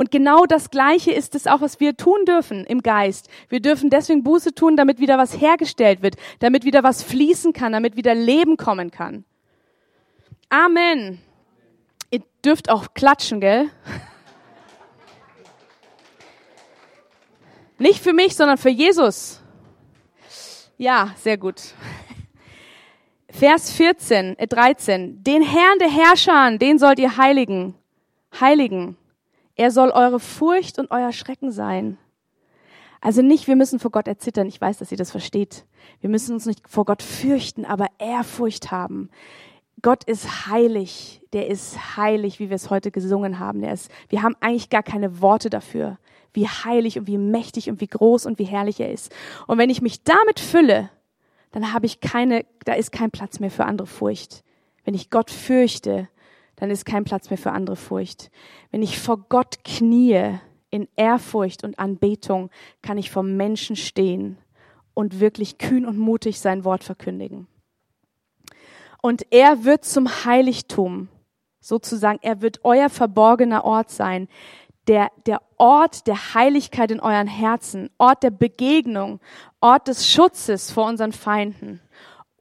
Und 0.00 0.10
genau 0.10 0.46
das 0.46 0.70
Gleiche 0.70 1.12
ist 1.12 1.34
es 1.34 1.46
auch, 1.46 1.60
was 1.60 1.78
wir 1.78 1.94
tun 1.94 2.24
dürfen 2.24 2.64
im 2.64 2.82
Geist. 2.82 3.28
Wir 3.50 3.60
dürfen 3.60 3.90
deswegen 3.90 4.22
Buße 4.22 4.54
tun, 4.54 4.74
damit 4.74 4.98
wieder 4.98 5.18
was 5.18 5.38
hergestellt 5.38 6.00
wird, 6.00 6.16
damit 6.38 6.64
wieder 6.64 6.82
was 6.82 7.02
fließen 7.02 7.52
kann, 7.52 7.72
damit 7.72 7.96
wieder 7.96 8.14
Leben 8.14 8.56
kommen 8.56 8.90
kann. 8.90 9.24
Amen. 10.48 11.20
Ihr 12.10 12.22
dürft 12.42 12.70
auch 12.70 12.94
klatschen, 12.94 13.42
gell? 13.42 13.68
Nicht 17.78 18.02
für 18.02 18.14
mich, 18.14 18.34
sondern 18.34 18.56
für 18.56 18.70
Jesus. 18.70 19.42
Ja, 20.78 21.14
sehr 21.18 21.36
gut. 21.36 21.74
Vers 23.28 23.70
14, 23.72 24.38
äh 24.38 24.46
13. 24.46 25.22
Den 25.22 25.42
Herrn 25.42 25.78
der 25.78 25.90
Herrscher, 25.90 26.56
den 26.56 26.78
sollt 26.78 26.98
ihr 26.98 27.18
heiligen. 27.18 27.74
Heiligen. 28.40 28.96
Er 29.60 29.70
soll 29.70 29.90
eure 29.90 30.20
Furcht 30.20 30.78
und 30.78 30.90
euer 30.90 31.12
Schrecken 31.12 31.52
sein. 31.52 31.98
Also 33.02 33.20
nicht, 33.20 33.46
wir 33.46 33.56
müssen 33.56 33.78
vor 33.78 33.90
Gott 33.90 34.08
erzittern. 34.08 34.48
Ich 34.48 34.58
weiß, 34.58 34.78
dass 34.78 34.90
ihr 34.90 34.96
das 34.96 35.10
versteht. 35.10 35.66
Wir 36.00 36.08
müssen 36.08 36.32
uns 36.32 36.46
nicht 36.46 36.66
vor 36.66 36.86
Gott 36.86 37.02
fürchten, 37.02 37.66
aber 37.66 37.88
Ehrfurcht 37.98 38.70
haben. 38.70 39.10
Gott 39.82 40.04
ist 40.04 40.46
heilig. 40.46 41.20
Der 41.34 41.48
ist 41.48 41.98
heilig, 41.98 42.38
wie 42.38 42.48
wir 42.48 42.56
es 42.56 42.70
heute 42.70 42.90
gesungen 42.90 43.38
haben. 43.38 43.60
Der 43.60 43.74
ist, 43.74 43.90
wir 44.08 44.22
haben 44.22 44.34
eigentlich 44.40 44.70
gar 44.70 44.82
keine 44.82 45.20
Worte 45.20 45.50
dafür, 45.50 45.98
wie 46.32 46.48
heilig 46.48 46.98
und 46.98 47.06
wie 47.06 47.18
mächtig 47.18 47.68
und 47.68 47.82
wie 47.82 47.86
groß 47.86 48.24
und 48.24 48.38
wie 48.38 48.44
herrlich 48.44 48.80
er 48.80 48.90
ist. 48.90 49.14
Und 49.46 49.58
wenn 49.58 49.68
ich 49.68 49.82
mich 49.82 50.04
damit 50.04 50.40
fülle, 50.40 50.88
dann 51.52 51.74
habe 51.74 51.84
ich 51.84 52.00
keine, 52.00 52.46
da 52.64 52.72
ist 52.72 52.92
kein 52.92 53.10
Platz 53.10 53.40
mehr 53.40 53.50
für 53.50 53.66
andere 53.66 53.86
Furcht. 53.86 54.42
Wenn 54.86 54.94
ich 54.94 55.10
Gott 55.10 55.30
fürchte, 55.30 56.08
dann 56.60 56.70
ist 56.70 56.84
kein 56.84 57.04
Platz 57.04 57.30
mehr 57.30 57.38
für 57.38 57.52
andere 57.52 57.76
Furcht. 57.76 58.30
Wenn 58.70 58.82
ich 58.82 58.98
vor 58.98 59.16
Gott 59.30 59.64
kniee 59.64 60.38
in 60.68 60.88
Ehrfurcht 60.94 61.64
und 61.64 61.78
Anbetung, 61.78 62.50
kann 62.82 62.98
ich 62.98 63.10
vor 63.10 63.22
Menschen 63.22 63.76
stehen 63.76 64.36
und 64.92 65.20
wirklich 65.20 65.56
kühn 65.56 65.86
und 65.86 65.98
mutig 65.98 66.38
sein 66.38 66.64
Wort 66.64 66.84
verkündigen. 66.84 67.48
Und 69.00 69.24
er 69.30 69.64
wird 69.64 69.86
zum 69.86 70.06
Heiligtum, 70.26 71.08
sozusagen, 71.60 72.18
er 72.20 72.42
wird 72.42 72.60
euer 72.62 72.90
verborgener 72.90 73.64
Ort 73.64 73.90
sein, 73.90 74.28
der, 74.86 75.10
der 75.24 75.40
Ort 75.56 76.06
der 76.06 76.34
Heiligkeit 76.34 76.90
in 76.90 77.00
euren 77.00 77.26
Herzen, 77.26 77.88
Ort 77.96 78.22
der 78.22 78.30
Begegnung, 78.30 79.20
Ort 79.60 79.88
des 79.88 80.06
Schutzes 80.06 80.70
vor 80.70 80.86
unseren 80.86 81.12
Feinden 81.12 81.80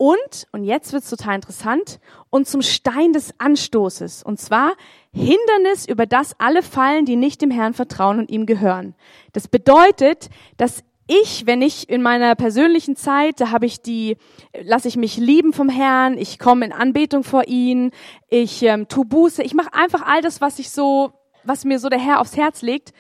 und, 0.01 0.47
und 0.53 0.63
jetzt 0.63 0.93
wird's 0.93 1.09
total 1.09 1.35
interessant, 1.35 1.99
und 2.29 2.47
zum 2.47 2.61
Stein 2.61 3.11
des 3.11 3.33
Anstoßes. 3.37 4.23
Und 4.23 4.39
zwar 4.39 4.71
Hindernis, 5.11 5.85
über 5.85 6.05
das 6.05 6.39
alle 6.39 6.63
fallen, 6.63 7.03
die 7.03 7.17
nicht 7.17 7.41
dem 7.41 7.51
Herrn 7.51 7.73
vertrauen 7.73 8.17
und 8.17 8.31
ihm 8.31 8.45
gehören. 8.45 8.95
Das 9.33 9.49
bedeutet, 9.49 10.29
dass 10.55 10.85
ich, 11.05 11.45
wenn 11.47 11.61
ich 11.61 11.89
in 11.89 12.01
meiner 12.01 12.35
persönlichen 12.35 12.95
Zeit, 12.95 13.41
da 13.41 13.51
habe 13.51 13.65
ich 13.65 13.81
die, 13.81 14.15
lasse 14.61 14.87
ich 14.87 14.95
mich 14.95 15.17
lieben 15.17 15.51
vom 15.51 15.67
Herrn, 15.67 16.17
ich 16.17 16.39
komme 16.39 16.65
in 16.65 16.71
Anbetung 16.71 17.25
vor 17.25 17.47
ihn, 17.47 17.91
ich 18.29 18.63
ähm, 18.63 18.87
tu 18.87 19.03
Buße, 19.03 19.43
ich 19.43 19.53
mache 19.53 19.73
einfach 19.73 20.03
all 20.05 20.21
das, 20.21 20.39
was 20.39 20.59
ich 20.59 20.69
so, 20.69 21.11
was 21.43 21.65
mir 21.65 21.77
so 21.77 21.89
der 21.89 21.99
Herr 21.99 22.21
aufs 22.21 22.37
Herz 22.37 22.61
legt. 22.61 22.93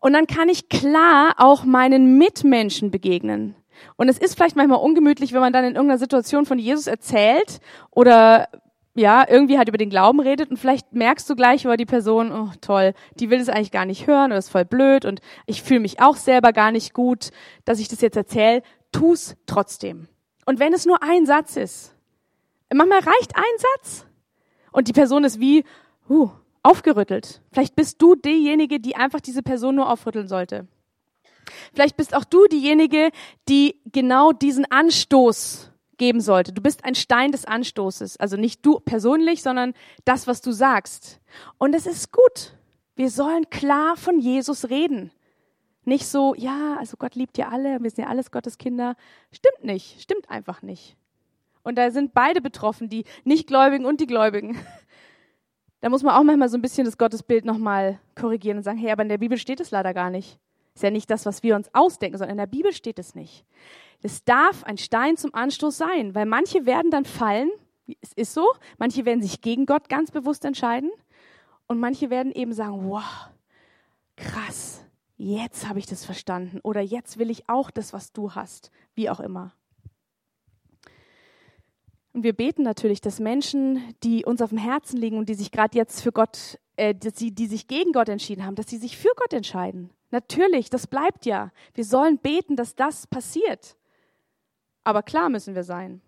Und 0.00 0.12
dann 0.12 0.26
kann 0.26 0.50
ich 0.50 0.68
klar 0.68 1.36
auch 1.38 1.64
meinen 1.64 2.18
Mitmenschen 2.18 2.90
begegnen. 2.90 3.54
Und 3.96 4.08
es 4.08 4.18
ist 4.18 4.34
vielleicht 4.34 4.56
manchmal 4.56 4.78
ungemütlich, 4.78 5.32
wenn 5.32 5.40
man 5.40 5.52
dann 5.52 5.64
in 5.64 5.74
irgendeiner 5.74 5.98
Situation 5.98 6.46
von 6.46 6.58
Jesus 6.58 6.86
erzählt 6.86 7.60
oder 7.90 8.48
ja, 8.94 9.24
irgendwie 9.28 9.56
halt 9.56 9.68
über 9.68 9.78
den 9.78 9.90
Glauben 9.90 10.20
redet 10.20 10.50
und 10.50 10.56
vielleicht 10.56 10.92
merkst 10.92 11.28
du 11.30 11.36
gleich 11.36 11.64
über 11.64 11.76
die 11.76 11.86
Person, 11.86 12.32
oh 12.32 12.50
toll, 12.60 12.92
die 13.14 13.30
will 13.30 13.40
es 13.40 13.48
eigentlich 13.48 13.70
gar 13.70 13.84
nicht 13.84 14.06
hören 14.06 14.26
oder 14.26 14.38
ist 14.38 14.50
voll 14.50 14.64
blöd 14.64 15.04
und 15.04 15.20
ich 15.46 15.62
fühle 15.62 15.80
mich 15.80 16.00
auch 16.00 16.16
selber 16.16 16.52
gar 16.52 16.72
nicht 16.72 16.92
gut, 16.92 17.30
dass 17.64 17.78
ich 17.78 17.88
das 17.88 18.00
jetzt 18.00 18.16
erzähle, 18.16 18.62
tu's 18.90 19.36
trotzdem. 19.46 20.08
Und 20.44 20.58
wenn 20.58 20.72
es 20.72 20.86
nur 20.86 21.02
ein 21.02 21.24
Satz 21.24 21.56
ist, 21.56 21.94
manchmal 22.74 22.98
reicht 22.98 23.36
ein 23.36 23.58
Satz 23.58 24.06
und 24.72 24.88
die 24.88 24.92
Person 24.92 25.22
ist 25.22 25.38
wie, 25.38 25.64
uh, 26.08 26.30
aufgerüttelt. 26.62 27.42
Vielleicht 27.52 27.76
bist 27.76 28.02
du 28.02 28.14
diejenige, 28.16 28.80
die 28.80 28.96
einfach 28.96 29.20
diese 29.20 29.42
Person 29.42 29.76
nur 29.76 29.90
aufrütteln 29.90 30.28
sollte. 30.28 30.66
Vielleicht 31.72 31.96
bist 31.96 32.14
auch 32.14 32.24
du 32.24 32.46
diejenige, 32.46 33.10
die 33.48 33.80
genau 33.86 34.32
diesen 34.32 34.70
Anstoß 34.70 35.70
geben 35.96 36.20
sollte. 36.20 36.52
Du 36.52 36.62
bist 36.62 36.84
ein 36.84 36.94
Stein 36.94 37.30
des 37.30 37.44
Anstoßes. 37.44 38.18
Also 38.18 38.36
nicht 38.36 38.64
du 38.64 38.80
persönlich, 38.80 39.42
sondern 39.42 39.74
das, 40.04 40.26
was 40.26 40.40
du 40.40 40.50
sagst. 40.50 41.20
Und 41.58 41.74
es 41.74 41.86
ist 41.86 42.12
gut. 42.12 42.56
Wir 42.96 43.10
sollen 43.10 43.48
klar 43.50 43.96
von 43.96 44.18
Jesus 44.18 44.70
reden. 44.70 45.12
Nicht 45.84 46.06
so, 46.06 46.34
ja, 46.34 46.76
also 46.78 46.96
Gott 46.96 47.14
liebt 47.14 47.38
ja 47.38 47.48
alle, 47.48 47.82
wir 47.82 47.90
sind 47.90 48.04
ja 48.04 48.10
alles 48.10 48.30
Gottes 48.30 48.58
Kinder. 48.58 48.96
Stimmt 49.32 49.64
nicht, 49.64 50.00
stimmt 50.00 50.30
einfach 50.30 50.62
nicht. 50.62 50.96
Und 51.62 51.76
da 51.76 51.90
sind 51.90 52.14
beide 52.14 52.40
betroffen, 52.40 52.88
die 52.88 53.04
Nichtgläubigen 53.24 53.86
und 53.86 54.00
die 54.00 54.06
Gläubigen. 54.06 54.58
Da 55.82 55.88
muss 55.88 56.02
man 56.02 56.14
auch 56.14 56.22
manchmal 56.22 56.50
so 56.50 56.58
ein 56.58 56.62
bisschen 56.62 56.84
das 56.84 56.98
Gottesbild 56.98 57.46
nochmal 57.46 57.98
korrigieren 58.14 58.58
und 58.58 58.62
sagen, 58.62 58.76
hey, 58.76 58.90
aber 58.90 59.02
in 59.02 59.08
der 59.08 59.16
Bibel 59.16 59.38
steht 59.38 59.60
es 59.60 59.70
leider 59.70 59.94
gar 59.94 60.10
nicht. 60.10 60.38
Ist 60.74 60.82
ja 60.82 60.90
nicht 60.90 61.10
das, 61.10 61.26
was 61.26 61.42
wir 61.42 61.56
uns 61.56 61.68
ausdenken, 61.74 62.18
sondern 62.18 62.34
in 62.34 62.38
der 62.38 62.46
Bibel 62.46 62.72
steht 62.72 62.98
es 62.98 63.14
nicht. 63.14 63.44
Es 64.02 64.24
darf 64.24 64.64
ein 64.64 64.78
Stein 64.78 65.16
zum 65.16 65.34
Anstoß 65.34 65.76
sein, 65.76 66.14
weil 66.14 66.26
manche 66.26 66.64
werden 66.64 66.90
dann 66.90 67.04
fallen, 67.04 67.50
es 68.00 68.12
ist 68.14 68.34
so, 68.34 68.46
manche 68.78 69.04
werden 69.04 69.22
sich 69.22 69.40
gegen 69.40 69.66
Gott 69.66 69.88
ganz 69.88 70.10
bewusst 70.10 70.44
entscheiden 70.44 70.90
und 71.66 71.78
manche 71.80 72.08
werden 72.08 72.32
eben 72.32 72.52
sagen, 72.52 72.88
wow, 72.88 73.28
krass, 74.16 74.84
jetzt 75.16 75.68
habe 75.68 75.78
ich 75.78 75.86
das 75.86 76.04
verstanden 76.04 76.60
oder 76.62 76.80
jetzt 76.80 77.18
will 77.18 77.30
ich 77.30 77.48
auch 77.48 77.70
das, 77.70 77.92
was 77.92 78.12
du 78.12 78.34
hast, 78.34 78.70
wie 78.94 79.10
auch 79.10 79.20
immer. 79.20 79.52
Und 82.12 82.24
wir 82.24 82.32
beten 82.32 82.62
natürlich, 82.62 83.00
dass 83.00 83.20
Menschen, 83.20 83.94
die 84.02 84.24
uns 84.24 84.42
auf 84.42 84.48
dem 84.48 84.58
Herzen 84.58 84.96
liegen 84.96 85.16
und 85.16 85.28
die 85.28 85.34
sich 85.34 85.52
gerade 85.52 85.76
jetzt 85.78 86.00
für 86.00 86.10
Gott, 86.10 86.58
äh, 86.76 86.94
die, 86.94 87.32
die 87.32 87.46
sich 87.46 87.68
gegen 87.68 87.92
Gott 87.92 88.08
entschieden 88.08 88.44
haben, 88.44 88.56
dass 88.56 88.68
sie 88.68 88.78
sich 88.78 88.96
für 88.96 89.12
Gott 89.16 89.32
entscheiden. 89.32 89.90
Natürlich, 90.10 90.70
das 90.70 90.86
bleibt 90.86 91.26
ja. 91.26 91.52
Wir 91.74 91.84
sollen 91.84 92.18
beten, 92.18 92.56
dass 92.56 92.74
das 92.74 93.06
passiert. 93.06 93.76
Aber 94.82 95.02
klar 95.02 95.28
müssen 95.28 95.54
wir 95.54 95.64
sein. 95.64 96.00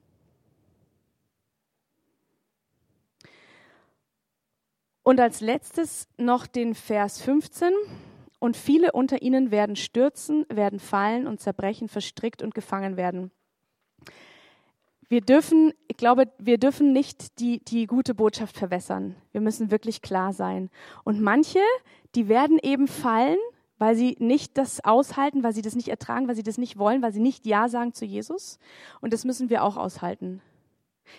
Und 5.02 5.20
als 5.20 5.40
letztes 5.40 6.08
noch 6.16 6.46
den 6.46 6.74
Vers 6.74 7.20
15. 7.20 7.72
Und 8.38 8.56
viele 8.56 8.90
unter 8.90 9.22
ihnen 9.22 9.52
werden 9.52 9.76
stürzen, 9.76 10.46
werden 10.48 10.80
fallen 10.80 11.28
und 11.28 11.40
zerbrechen, 11.40 11.88
verstrickt 11.88 12.42
und 12.42 12.54
gefangen 12.54 12.96
werden. 12.96 13.30
Wir 15.08 15.20
dürfen, 15.20 15.72
ich 15.86 15.96
glaube, 15.96 16.32
wir 16.38 16.58
dürfen 16.58 16.92
nicht 16.92 17.38
die, 17.38 17.62
die 17.62 17.86
gute 17.86 18.14
Botschaft 18.14 18.56
verwässern. 18.56 19.14
Wir 19.30 19.40
müssen 19.40 19.70
wirklich 19.70 20.02
klar 20.02 20.32
sein. 20.32 20.70
Und 21.04 21.20
manche, 21.20 21.60
die 22.14 22.28
werden 22.28 22.58
eben 22.60 22.88
fallen, 22.88 23.38
weil 23.82 23.96
sie 23.96 24.16
nicht 24.20 24.58
das 24.58 24.84
aushalten, 24.84 25.42
weil 25.42 25.52
sie 25.52 25.60
das 25.60 25.74
nicht 25.74 25.88
ertragen, 25.88 26.28
weil 26.28 26.36
sie 26.36 26.44
das 26.44 26.56
nicht 26.56 26.78
wollen, 26.78 27.02
weil 27.02 27.12
sie 27.12 27.18
nicht 27.18 27.46
Ja 27.46 27.68
sagen 27.68 27.92
zu 27.92 28.04
Jesus. 28.04 28.60
Und 29.00 29.12
das 29.12 29.24
müssen 29.24 29.50
wir 29.50 29.64
auch 29.64 29.76
aushalten. 29.76 30.40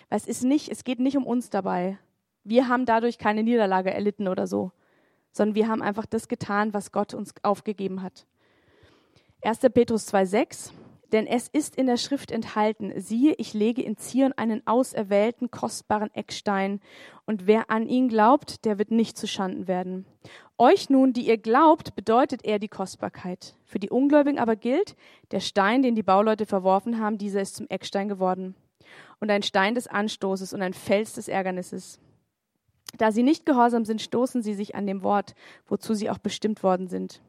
Weil 0.08 0.16
es 0.16 0.26
ist 0.26 0.44
nicht, 0.44 0.70
es 0.70 0.82
geht 0.82 0.98
nicht 0.98 1.18
um 1.18 1.26
uns 1.26 1.50
dabei. 1.50 1.98
Wir 2.42 2.66
haben 2.66 2.86
dadurch 2.86 3.18
keine 3.18 3.42
Niederlage 3.42 3.92
erlitten 3.92 4.28
oder 4.28 4.46
so, 4.46 4.72
sondern 5.30 5.54
wir 5.54 5.68
haben 5.68 5.82
einfach 5.82 6.06
das 6.06 6.26
getan, 6.26 6.72
was 6.72 6.90
Gott 6.90 7.12
uns 7.12 7.34
aufgegeben 7.42 8.00
hat. 8.00 8.24
1. 9.42 9.58
Petrus 9.74 10.10
2,6 10.10 10.70
denn 11.14 11.28
es 11.28 11.46
ist 11.46 11.76
in 11.76 11.86
der 11.86 11.96
Schrift 11.96 12.32
enthalten, 12.32 12.92
siehe, 12.96 13.34
ich 13.38 13.54
lege 13.54 13.80
in 13.82 13.96
Zion 13.96 14.32
einen 14.32 14.66
auserwählten, 14.66 15.48
kostbaren 15.48 16.12
Eckstein, 16.12 16.80
und 17.24 17.46
wer 17.46 17.70
an 17.70 17.86
ihn 17.86 18.08
glaubt, 18.08 18.64
der 18.64 18.78
wird 18.78 18.90
nicht 18.90 19.16
zu 19.16 19.28
Schanden 19.28 19.68
werden. 19.68 20.06
Euch 20.56 20.88
nun, 20.88 21.12
die 21.12 21.26
ihr 21.26 21.38
glaubt, 21.38 21.96
bedeutet 21.96 22.44
er 22.44 22.60
die 22.60 22.68
Kostbarkeit. 22.68 23.56
Für 23.64 23.80
die 23.80 23.90
Ungläubigen 23.90 24.38
aber 24.38 24.54
gilt, 24.54 24.94
der 25.32 25.40
Stein, 25.40 25.82
den 25.82 25.96
die 25.96 26.04
Bauleute 26.04 26.46
verworfen 26.46 27.00
haben, 27.00 27.18
dieser 27.18 27.40
ist 27.40 27.56
zum 27.56 27.66
Eckstein 27.68 28.08
geworden. 28.08 28.54
Und 29.18 29.32
ein 29.32 29.42
Stein 29.42 29.74
des 29.74 29.88
Anstoßes 29.88 30.52
und 30.52 30.62
ein 30.62 30.72
Fels 30.72 31.14
des 31.14 31.26
Ärgernisses. 31.26 31.98
Da 32.96 33.10
sie 33.10 33.24
nicht 33.24 33.46
gehorsam 33.46 33.84
sind, 33.84 34.00
stoßen 34.00 34.42
sie 34.42 34.54
sich 34.54 34.76
an 34.76 34.86
dem 34.86 35.02
Wort, 35.02 35.34
wozu 35.66 35.94
sie 35.94 36.08
auch 36.08 36.18
bestimmt 36.18 36.62
worden 36.62 36.86
sind. 36.86 37.20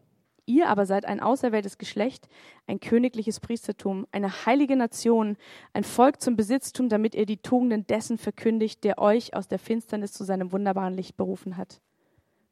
Ihr 0.46 0.70
aber 0.70 0.86
seid 0.86 1.06
ein 1.06 1.20
auserwähltes 1.20 1.80
Geschlecht, 1.80 2.30
ein 2.68 2.80
königliches 2.80 3.40
Priestertum, 3.40 4.06
eine 4.12 4.46
heilige 4.46 4.76
Nation, 4.76 5.38
ein 5.74 5.84
Volk 5.84 6.22
zum 6.22 6.36
Besitztum, 6.36 6.90
damit 6.90 7.16
ihr 7.16 7.26
die 7.26 7.38
Tugenden 7.38 7.88
dessen 7.88 8.20
verkündigt, 8.20 8.84
der 8.84 9.00
euch 9.00 9.34
aus 9.34 9.48
der 9.48 9.58
Finsternis 9.58 10.14
zu 10.14 10.24
seinem 10.24 10.52
wunderbaren 10.52 10.94
Licht 10.94 11.18
berufen 11.18 11.58
hat. 11.58 11.82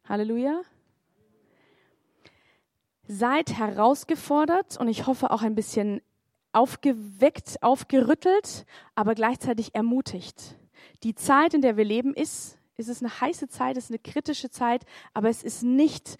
Halleluja. 0.08 0.60
Seid 3.06 3.58
herausgefordert 3.58 4.78
und 4.78 4.88
ich 4.88 5.06
hoffe 5.06 5.30
auch 5.30 5.42
ein 5.42 5.54
bisschen 5.54 6.00
aufgeweckt, 6.52 7.62
aufgerüttelt, 7.62 8.64
aber 8.94 9.14
gleichzeitig 9.14 9.74
ermutigt. 9.74 10.56
Die 11.02 11.14
Zeit, 11.14 11.54
in 11.54 11.62
der 11.62 11.76
wir 11.76 11.84
leben, 11.84 12.14
ist, 12.14 12.58
ist 12.76 12.88
es 12.88 13.02
eine 13.02 13.20
heiße 13.20 13.48
Zeit, 13.48 13.76
ist 13.76 13.90
eine 13.90 13.98
kritische 13.98 14.50
Zeit, 14.50 14.84
aber 15.12 15.28
es 15.28 15.42
ist 15.42 15.62
nicht 15.62 16.18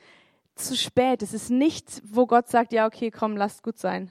zu 0.54 0.76
spät. 0.76 1.22
Es 1.22 1.34
ist 1.34 1.50
nicht, 1.50 2.02
wo 2.04 2.26
Gott 2.26 2.48
sagt, 2.48 2.72
ja, 2.72 2.86
okay, 2.86 3.10
komm, 3.10 3.36
lasst 3.36 3.62
gut 3.62 3.78
sein. 3.78 4.10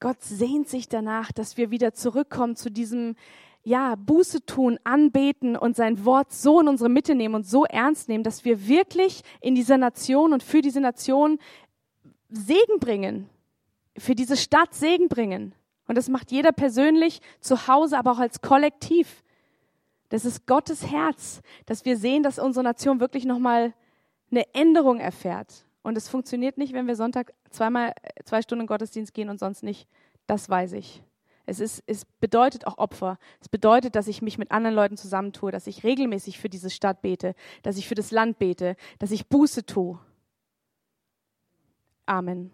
Gott 0.00 0.22
sehnt 0.22 0.68
sich 0.68 0.88
danach, 0.88 1.32
dass 1.32 1.56
wir 1.56 1.70
wieder 1.70 1.94
zurückkommen 1.94 2.56
zu 2.56 2.70
diesem, 2.70 3.16
ja, 3.64 3.94
Buße 3.94 4.44
tun, 4.44 4.78
anbeten 4.84 5.56
und 5.56 5.74
sein 5.74 6.04
Wort 6.04 6.32
so 6.32 6.60
in 6.60 6.68
unsere 6.68 6.90
Mitte 6.90 7.14
nehmen 7.14 7.34
und 7.34 7.46
so 7.46 7.64
ernst 7.64 8.08
nehmen, 8.08 8.22
dass 8.22 8.44
wir 8.44 8.68
wirklich 8.68 9.22
in 9.40 9.54
dieser 9.54 9.78
Nation 9.78 10.32
und 10.32 10.42
für 10.42 10.60
diese 10.60 10.80
Nation 10.80 11.38
Segen 12.28 12.78
bringen, 12.78 13.28
für 13.96 14.14
diese 14.14 14.36
Stadt 14.36 14.74
Segen 14.74 15.08
bringen. 15.08 15.54
Und 15.88 15.96
das 15.96 16.08
macht 16.08 16.30
jeder 16.30 16.52
persönlich 16.52 17.20
zu 17.40 17.66
Hause, 17.66 17.98
aber 17.98 18.12
auch 18.12 18.18
als 18.18 18.42
Kollektiv. 18.42 19.22
Das 20.10 20.24
ist 20.24 20.46
Gottes 20.46 20.90
Herz, 20.90 21.40
dass 21.66 21.84
wir 21.84 21.96
sehen, 21.96 22.22
dass 22.22 22.38
unsere 22.38 22.64
Nation 22.64 23.00
wirklich 23.00 23.24
nochmal 23.24 23.72
eine 24.30 24.44
Änderung 24.54 25.00
erfährt. 25.00 25.64
Und 25.82 25.96
es 25.96 26.08
funktioniert 26.08 26.58
nicht, 26.58 26.72
wenn 26.72 26.86
wir 26.86 26.96
Sonntag 26.96 27.32
zweimal 27.50 27.94
zwei 28.24 28.42
Stunden 28.42 28.66
Gottesdienst 28.66 29.14
gehen 29.14 29.28
und 29.28 29.38
sonst 29.38 29.62
nicht. 29.62 29.86
Das 30.26 30.48
weiß 30.48 30.72
ich. 30.72 31.02
Es, 31.46 31.60
ist, 31.60 31.82
es 31.86 32.04
bedeutet 32.20 32.66
auch 32.66 32.78
Opfer. 32.78 33.18
Es 33.40 33.48
bedeutet, 33.48 33.96
dass 33.96 34.08
ich 34.08 34.22
mich 34.22 34.38
mit 34.38 34.50
anderen 34.50 34.74
Leuten 34.74 34.96
zusammentue, 34.96 35.52
dass 35.52 35.66
ich 35.66 35.84
regelmäßig 35.84 36.38
für 36.38 36.48
diese 36.48 36.70
Stadt 36.70 37.02
bete, 37.02 37.34
dass 37.62 37.76
ich 37.76 37.86
für 37.88 37.94
das 37.94 38.10
Land 38.10 38.38
bete, 38.38 38.76
dass 38.98 39.10
ich 39.10 39.28
Buße 39.28 39.66
tue. 39.66 39.98
Amen. 42.06 42.50